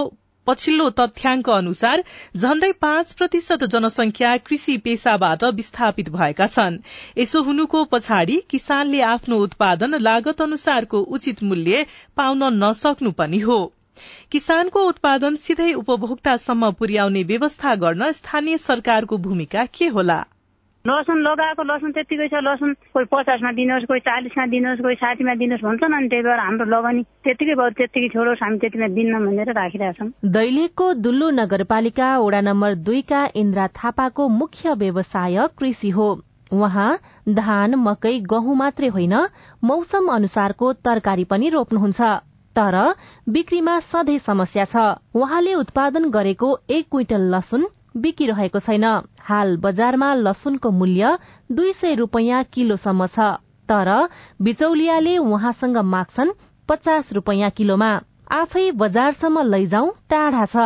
पछिल्लो 0.49 0.89
तथ्याङ्क 0.99 1.51
अनुसार 1.51 2.03
झण्डै 2.37 2.73
पाँच 2.81 3.13
प्रतिशत 3.15 3.65
जनसंख्या 3.73 4.37
कृषि 4.47 4.77
पेसाबाट 4.85 5.45
विस्थापित 5.55 6.09
भएका 6.11 6.47
छन्। 6.47 6.79
यसो 7.19 7.43
हुनुको 7.43 7.85
पछाडि 7.85 8.41
किसानले 8.51 9.01
आफ्नो 9.07 9.39
उत्पादन 9.39 9.99
लागत 10.01 10.43
अनुसारको 10.43 11.01
उचित 11.17 11.43
मूल्य 11.43 11.85
पाउन 12.17 12.45
नसक्नु 12.63 13.13
पनि 13.19 13.39
हो। 13.41 13.61
किसानको 14.33 14.87
उत्पादन 14.89 15.37
सिधै 15.37 15.73
उपभोक्तासम्म 15.75 16.71
पुर्याउने 16.73 17.23
व्यवस्था 17.23 17.75
गर्न 17.85 18.11
स्थानीय 18.13 18.59
सरकारको 18.59 19.17
भूमिका 19.19 19.65
के 19.75 19.87
होला? 19.89 20.25
लसुन 20.89 21.19
लगाएको 21.23 21.63
लसुन 21.71 21.91
त्यतिकै 21.93 22.29
छ 22.29 22.43
लसुन 22.43 22.71
कोही 22.95 23.07
पचासमा 23.13 23.51
दिनुहोस् 23.59 23.89
कोही 23.91 24.01
चालिसमा 24.09 24.45
दिनुहोस् 24.55 24.83
कोही 24.83 24.97
साठीमा 25.03 25.35
दिनुहोस् 25.41 25.65
भन्छन् 25.65 25.97
अनि 25.97 26.09
त्यही 26.09 26.23
भएर 26.23 26.41
हाम्रो 26.41 26.67
लगानी 26.75 27.03
त्यतिकै 27.25 27.55
भयो 27.61 27.77
त्यतिकै 27.79 28.09
छोडोस् 28.15 28.43
हामी 28.43 28.59
त्यतिमा 28.59 28.89
दिन्न 28.97 29.25
भनेर 29.27 29.53
राखिरहेछौँ 29.55 30.09
दैलेखको 30.33 30.87
दुल्लु 31.05 31.29
नगरपालिका 31.41 32.09
वडा 32.19 32.41
नम्बर 32.49 32.75
दुईका 32.87 33.21
इन्द्रा 33.35 33.67
थापाको 33.77 34.29
मुख्य 34.39 34.75
व्यवसाय 34.79 35.47
कृषि 35.59 35.91
हो। 35.91 36.09
उहाँ 36.53 36.91
धान 37.37 37.75
मकै 37.79 38.13
गहुँ 38.25 38.57
मात्रै 38.57 38.89
होइन 38.89 39.15
मौसम 39.63 40.07
अनुसारको 40.09 40.73
तरकारी 40.87 41.25
पनि 41.25 41.49
रोप्नुहुन्छ। 41.51 42.01
तर 42.57 42.77
बिक्रीमा 43.29 43.79
सधैँ 43.91 44.19
समस्या 44.19 44.65
छ। 44.65 44.85
उहाँले 45.15 45.55
उत्पादन 45.55 46.09
गरेको 46.11 46.49
एक 46.71 46.87
क्विन्टल 46.91 47.29
लसुन 47.35 47.67
बिकिरहेको 47.95 48.61
छैन। 48.61 48.85
हाल 49.21 49.57
बजारमा 49.59 50.09
लसुनको 50.17 50.71
मूल्य 50.73 51.17
दुई 51.53 51.73
सय 51.73 51.95
रूपियाँ 51.95 52.43
किलोसम्म 52.53 53.07
छ 53.07 53.19
तर 53.69 53.89
बिचौलियाले 54.43 55.17
उहाँसँग 55.19 55.79
माग्छन् 55.95 56.37
पचास 56.69 57.13
रूपियाँ 57.13 57.51
किलोमा। 57.51 57.91
आफै 58.33 58.71
बजारसम्म 58.81 59.43
लैजाउँ 59.53 59.93
टाढा 60.11 60.45
छ। 60.47 60.57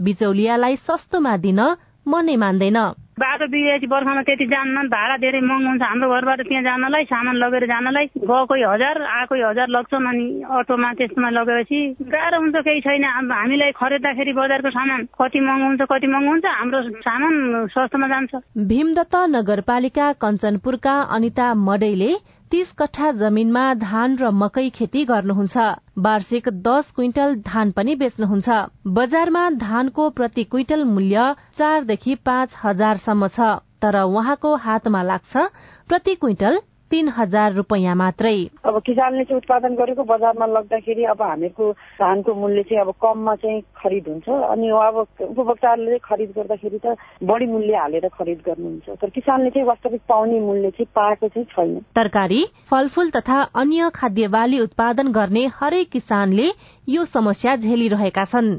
बिचौलियालाई 0.00 0.76
सस्तोमा 0.86 1.36
दिन 1.36 1.60
मनै 2.08 2.36
मान्दैन। 2.36 2.78
बाटो 3.20 3.46
बिग्रेपछि 3.52 3.86
बर्खामा 3.92 4.22
त्यति 4.24 4.46
जान्न 4.48 4.88
भाडा 4.88 5.16
धेरै 5.20 5.40
महँगो 5.44 5.68
हुन्छ। 5.68 5.82
हाम्रो 5.84 6.08
घरबाट 6.08 6.40
त्यहाँ 6.48 6.64
जानलाई 6.64 7.04
सामान 7.04 7.36
लगेर 7.36 7.64
जानलाई। 7.68 8.06
गएकै 8.16 8.60
हजार 8.64 8.96
आएकै 9.04 9.40
हजार 9.44 9.68
लाग्छन् 9.76 10.08
अनि 10.08 10.24
अटोमा 10.48 10.88
त्यस्तोमा 10.96 11.30
लगेपछि। 11.36 11.80
गाह्रो 12.00 12.38
हुन्छ 12.40 12.56
केही 12.64 12.80
छैन। 12.80 13.04
हामीलाई 13.04 13.72
खरिद्दाखेरि 13.76 14.32
बजारको 14.32 14.70
सामान 14.72 15.00
कति 15.20 15.40
महँगो 15.44 15.66
हुन्छ 15.68 15.82
कति 15.92 16.06
महँगो 16.08 16.30
हुन्छ 16.30 16.46
हाम्रो 16.48 16.80
सामान 17.04 17.34
सस्तोमा 17.76 18.06
जान्छ। 18.08 18.32
भीमदत्त 18.56 19.14
नगरपालिका 19.36 20.06
कञ्चनपुरका 20.24 20.94
अनिता 21.12 21.46
मडैले 21.68 22.12
तीस 22.50 22.70
कट्ठा 22.78 23.10
जमीनमा 23.18 23.62
धान 23.80 24.14
र 24.20 24.28
मकै 24.36 24.62
खेती 24.76 25.04
गर्नुहुन्छ। 25.10 25.66
वार्षिक 26.06 26.48
दस 26.64 26.90
क्विन्टल 26.96 27.34
धान 27.46 27.70
पनि 27.76 27.94
बेच्नुहुन्छ। 28.00 28.56
बजारमा 28.96 29.42
धानको 29.58 30.08
प्रति 30.16 30.44
क्विन्टल 30.54 30.82
मूल्य 30.88 31.26
चारदेखि 31.60 32.14
पाँच 32.26 32.56
हजारसम्म 32.62 33.28
छ 33.36 33.50
तर 33.82 34.00
उहाँको 34.02 34.54
हातमा 34.64 35.02
लाग्छ 35.02 35.46
प्रति 35.88 36.14
क्विन्टल 36.16 36.60
तीन 36.90 37.08
हजार 37.08 37.52
रूपियाँ 37.54 37.94
मात्रै। 37.96 38.36
अब 38.64 38.80
किसानले 38.86 39.24
चाहिँ 39.24 39.36
उत्पादन 39.36 39.74
गरेको 39.74 40.02
बजारमा 40.04 40.46
लग्दाखेरि 40.46 41.04
अब 41.04 41.22
हामीहरूको 41.22 41.70
धानको 42.00 42.34
मूल्य 42.34 42.62
चाहिँ 42.62 42.80
अब 42.80 42.90
कममा 43.02 43.34
चाहिँ 43.34 43.60
खरिद 43.82 44.08
हुन्छ। 44.08 44.28
अनि 44.28 44.68
अब 44.68 44.96
उपभोक्ताहरूले 45.20 45.98
खरिद 45.98 46.30
गर्दाखेरि 46.36 46.78
त 46.84 46.96
बढी 47.22 47.46
मूल्य 47.46 47.76
हालेर 47.76 48.08
खरिद 48.08 48.38
गर्नुहुन्छ। 48.46 48.88
तर 49.00 49.08
किसानले 49.10 49.50
चाहिँ 49.50 49.66
वास्तविक 49.66 50.00
पाउने 50.08 50.40
मूल्य 50.40 50.70
चाहिँ 50.70 50.90
पाएको 50.94 51.28
चाहिँ 51.28 51.46
छैन। 51.54 51.78
तरकारी 51.94 52.42
फलफूल 52.70 53.10
तथा 53.10 53.40
अन्य 53.54 53.90
खाद्य 53.94 54.28
बाली 54.28 54.60
उत्पादन 54.60 55.12
गर्ने 55.12 55.46
हरेक 55.54 55.90
किसानले 55.90 56.48
यो 56.88 57.04
समस्या 57.04 57.56
झेलिरहेका 57.56 58.24
छन्। 58.24 58.50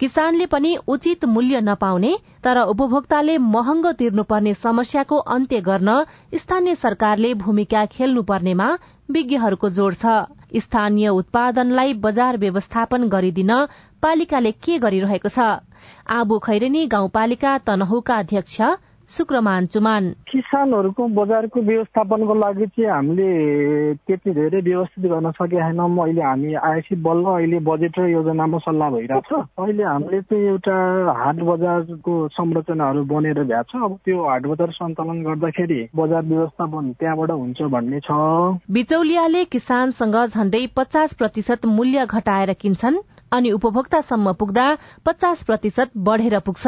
किसानले 0.00 0.46
पनि 0.46 0.76
उचित 0.88 1.24
मूल्य 1.24 1.60
नपाउने 1.60 2.12
तर 2.44 2.58
उपभोक्ताले 2.64 3.36
महँगो 3.38 3.92
तिर्नुपर्ने 3.92 4.54
समस्याको 4.56 5.16
अन्त्य 5.34 5.60
गर्न 5.60 6.04
स्थानीय 6.34 6.74
सरकारले 6.74 7.32
भूमिका 7.42 7.84
खेल्नुपर्नेमा 7.86 8.68
विज्ञहरूको 9.10 9.70
जोड़ 9.70 9.94
छ। 9.94 10.14
स्थानीय 10.56 11.08
उत्पादनलाई 11.10 11.94
बजार 12.04 12.36
व्यवस्थापन 12.38 13.08
गरिदिन 13.08 13.52
पालिकाले 14.02 14.52
के 14.58 14.78
गरिरहेको 14.78 15.28
छ? 15.28 15.48
आबु 16.10 16.38
खैरेनी 16.38 16.86
गाउँपालिका 16.86 17.56
तनहुका 17.66 18.16
अध्यक्ष 18.18 18.60
शुक्रमान 19.10 19.66
चुमान। 19.66 20.04
किसानहरूको 20.30 21.06
बजारको 21.18 21.60
व्यवस्थापनको 21.60 22.34
लागि 22.34 22.66
चाहिँ 22.66 22.90
हामीले 22.90 23.28
त्यति 24.06 24.30
धेरै 24.30 24.60
व्यवस्थित 24.60 25.04
गर्न 25.10 25.30
सकेका 25.30 25.60
छैनौँ। 25.66 25.90
अहिले 25.98 26.22
हामी 26.22 26.54
आएपछि 26.54 26.94
बल्ल 27.02 27.24
अहिले 27.34 27.58
बजेट 27.66 27.98
र 27.98 28.06
योजनामा 28.10 28.58
सल्लाह 28.58 28.90
भइरहेको 28.90 29.20
छ। 29.26 29.42
अहिले 29.58 29.84
हामीले 29.84 30.20
चाहिँ 30.22 30.46
एउटा 30.46 30.76
हाट 31.20 31.38
बजारको 31.50 32.14
संरचनाहरू 32.38 33.04
बनेर 33.04 33.42
भ्याएको 33.44 33.78
छ। 33.78 33.82
अब 33.82 33.98
त्यो 34.04 34.16
हाट 34.28 34.46
बजार 34.46 34.70
सञ्चालन 34.78 35.22
गर्दाखेरि 35.26 35.80
बजार 35.96 36.22
व्यवस्थापन 36.24 36.92
त्यहाँबाट 37.00 37.30
हुन्छ 37.30 37.58
भन्ने 37.74 38.00
छ। 38.00 38.10
बिचौलियाले 38.70 39.44
किसानसँग 39.44 40.16
झण्डै 40.26 40.66
पचास 40.76 41.14
प्रतिशत 41.14 41.66
मूल्य 41.66 42.06
घटाएर 42.06 42.52
किन्छन्। 42.52 43.02
अनि 43.32 43.50
उपभोक्तासम्म 43.52 44.32
पुग्दा 44.32 44.66
पचास 45.06 45.42
प्रतिशत 45.42 45.90
बढ़ेर 45.96 46.38
पुग्छ। 46.38 46.66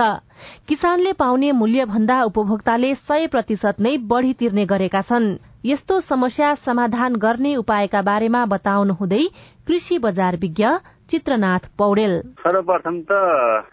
किसानले 0.69 1.13
पाउने 1.13 1.53
मूल्य 1.53 1.85
भन्दा 1.85 2.23
उपभोक्ताले 2.23 2.95
सय 2.95 3.27
प्रतिशत 3.27 3.81
नै 3.81 3.97
बढ़ी 4.13 4.33
तिर्ने 4.35 4.67
गरेका 4.67 5.01
छन्। 5.03 5.37
यस्तो 5.65 6.01
समस्या 6.01 6.55
समाधान 6.55 7.17
गर्ने 7.17 7.55
उपायका 7.57 8.03
बारेमा 8.03 8.45
बताउनु 8.47 8.95
हुँदै 8.95 9.25
कृषि 9.67 9.99
बजार 9.99 10.37
विज्ञ 10.37 10.67
चित्रनाथ 11.13 11.69
पौडेल। 11.79 12.15
सर्वप्रथम 12.43 12.97
त 13.11 13.21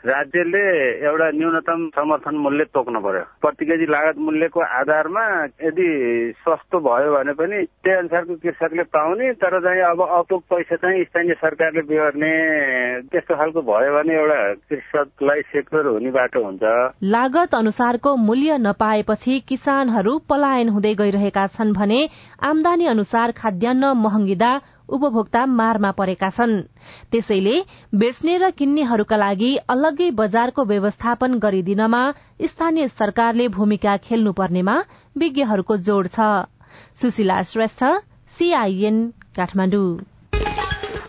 राज्यले 0.06 0.64
एउटा 1.08 1.30
न्यूनतम 1.40 1.88
समर्थन 1.96 2.36
मूल्य 2.44 2.64
तोक्नु 2.76 3.00
पर्यो। 3.00 3.24
प्रति 3.42 3.66
केजी 3.66 3.86
लागत 3.92 4.18
मूल्यको 4.28 4.60
आधारमा 4.80 5.24
यदि 5.68 5.88
सस्तो 6.44 6.80
भयो 6.88 7.10
भने 7.16 7.34
पनि 7.40 7.64
त्यही 7.84 7.98
अनुसारको 7.98 8.36
कृषकले 8.44 8.84
पाउने 8.96 9.32
तर 9.42 9.60
चाहिँ 9.66 9.82
अब 9.90 10.02
अपुग 10.20 10.42
पैसा 10.50 10.76
चाहिँ 10.76 11.04
स्थानीय 11.04 11.34
सरकारले 11.44 11.82
बिहोर्ने 11.90 12.32
त्यस्तो 13.12 13.36
खालको 13.36 13.62
भयो 13.70 13.92
भने 13.96 14.14
एउटा 14.16 14.40
कृषकलाई 14.70 15.42
सेक्टर 15.52 15.86
हुने 15.88 16.12
बाटो 16.12 16.44
हुन्छ। 16.46 16.64
लागत 17.16 17.56
अनुसारको 17.56 18.16
मूल्य 18.28 18.58
नपाएपछि 18.68 19.40
किसानहरू 19.50 20.18
पलायन 20.30 20.70
हुँदै 20.70 20.94
गइरहेका 21.02 21.46
छन् 21.56 21.74
भने 21.74 22.00
आमदानी 22.44 22.86
अनुसार 22.88 23.32
खाद्यान्न 23.38 23.94
महँगिँदा 23.98 24.52
उपभोक्ता 24.90 25.46
मारमा 25.52 25.92
परेका 25.92 26.30
छन्। 26.30 26.54
त्यसैले 27.12 27.56
बेच्ने 27.96 28.38
र 28.38 28.50
किन्नेहरूका 28.58 29.18
लागि 29.18 29.52
अलग्गै 29.70 30.10
बजारको 30.20 30.66
व्यवस्थापन 30.66 31.40
गरिदिनमा 31.40 32.04
स्थानीय 32.46 32.88
सरकारले 33.00 33.48
भूमिका 33.58 33.98
खेल्नुपर्नेमा 34.06 34.76
विज्ञहरूको 35.16 35.78
जोड़ 35.88 36.08
छ। 36.08 36.30
सुशीला 37.02 37.42
श्रेष्ठ 37.44 37.84
सीआईएन 38.38 38.98
काठमाडौँ। 39.36 40.19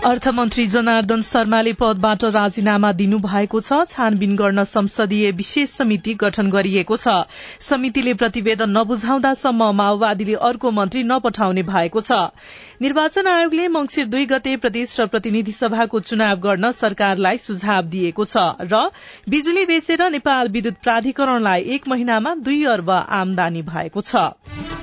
अर्थमन्त्री 0.00 0.64
जनार्दन 0.66 1.22
शर्माले 1.22 1.72
पदबाट 1.72 2.22
राजीनामा 2.34 2.92
दिनुभएको 2.92 3.60
छ। 3.60 3.80
छानबिन 3.88 4.36
गर्न 4.36 4.64
संसदीय 4.64 5.30
विशेष 5.32 5.70
समिति 5.70 6.14
गठन 6.14 6.48
गरिएको 6.50 6.96
छ। 6.96 7.16
समितिले 7.60 8.14
प्रतिवेदन 8.14 8.70
नबुझाउँदासम्म 8.70 9.70
माओवादीले 9.76 10.34
अर्को 10.40 10.70
मन्त्री 10.70 11.02
नपठाउने 11.02 11.62
भएको 11.64 12.00
छ। 12.00 12.32
निर्वाचन 12.80 13.26
आयोगले 13.26 13.68
मंगिर 13.68 14.06
दुई 14.08 14.26
गते 14.26 14.56
प्रदेश 14.56 14.96
र 15.00 15.06
प्रतिनिधि 15.06 15.52
सभाको 15.52 16.00
चुनाव 16.08 16.36
गर्न 16.40 16.72
सरकारलाई 16.72 17.38
सुझाव 17.38 17.92
दिएको 17.92 18.24
छ 18.24 18.48
र 18.64 18.84
बिजुली 19.28 19.66
बेचेर 19.66 20.08
नेपाल 20.10 20.48
विद्युत 20.48 20.80
प्राधिकरणलाई 20.82 21.72
एक 21.76 21.88
महिनामा 21.88 22.34
दुई 22.40 22.64
अर्ब 22.72 22.90
आमदानी 22.90 23.62
भएको 23.68 24.00
छ। 24.02 24.79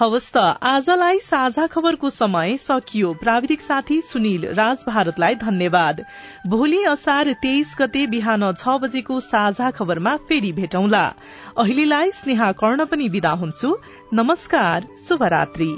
हवस् 0.00 0.30
त। 0.32 0.38
आजलाई 0.62 1.18
साझा 1.18 1.66
खबरको 1.66 2.10
समय 2.10 2.56
सकियो। 2.56 3.12
प्राविधिक 3.14 3.60
साथी 3.60 4.00
सुनिल 4.00 4.46
राज 4.54 4.84
भारतलाई 4.86 5.34
धन्यवाद। 5.34 6.04
भोलि 6.46 6.82
असार 6.84 7.32
तेइस 7.42 7.74
गते 7.80 8.06
बिहान 8.06 8.52
छ 8.52 8.78
बजेको 8.78 9.20
साझा 9.20 9.70
खबरमा 9.70 10.16
फेरि 10.28 10.52
भेटौंला। 10.52 11.04
अहिलेलाई 11.58 12.10
स्नेहा 12.12 12.52
कर्ण 12.52 12.84
पनि 12.84 13.08
विदा 13.08 13.32
हुन्छु। 13.42 13.76
नमस्कार 14.14 14.86
शुभरात्री। 15.08 15.70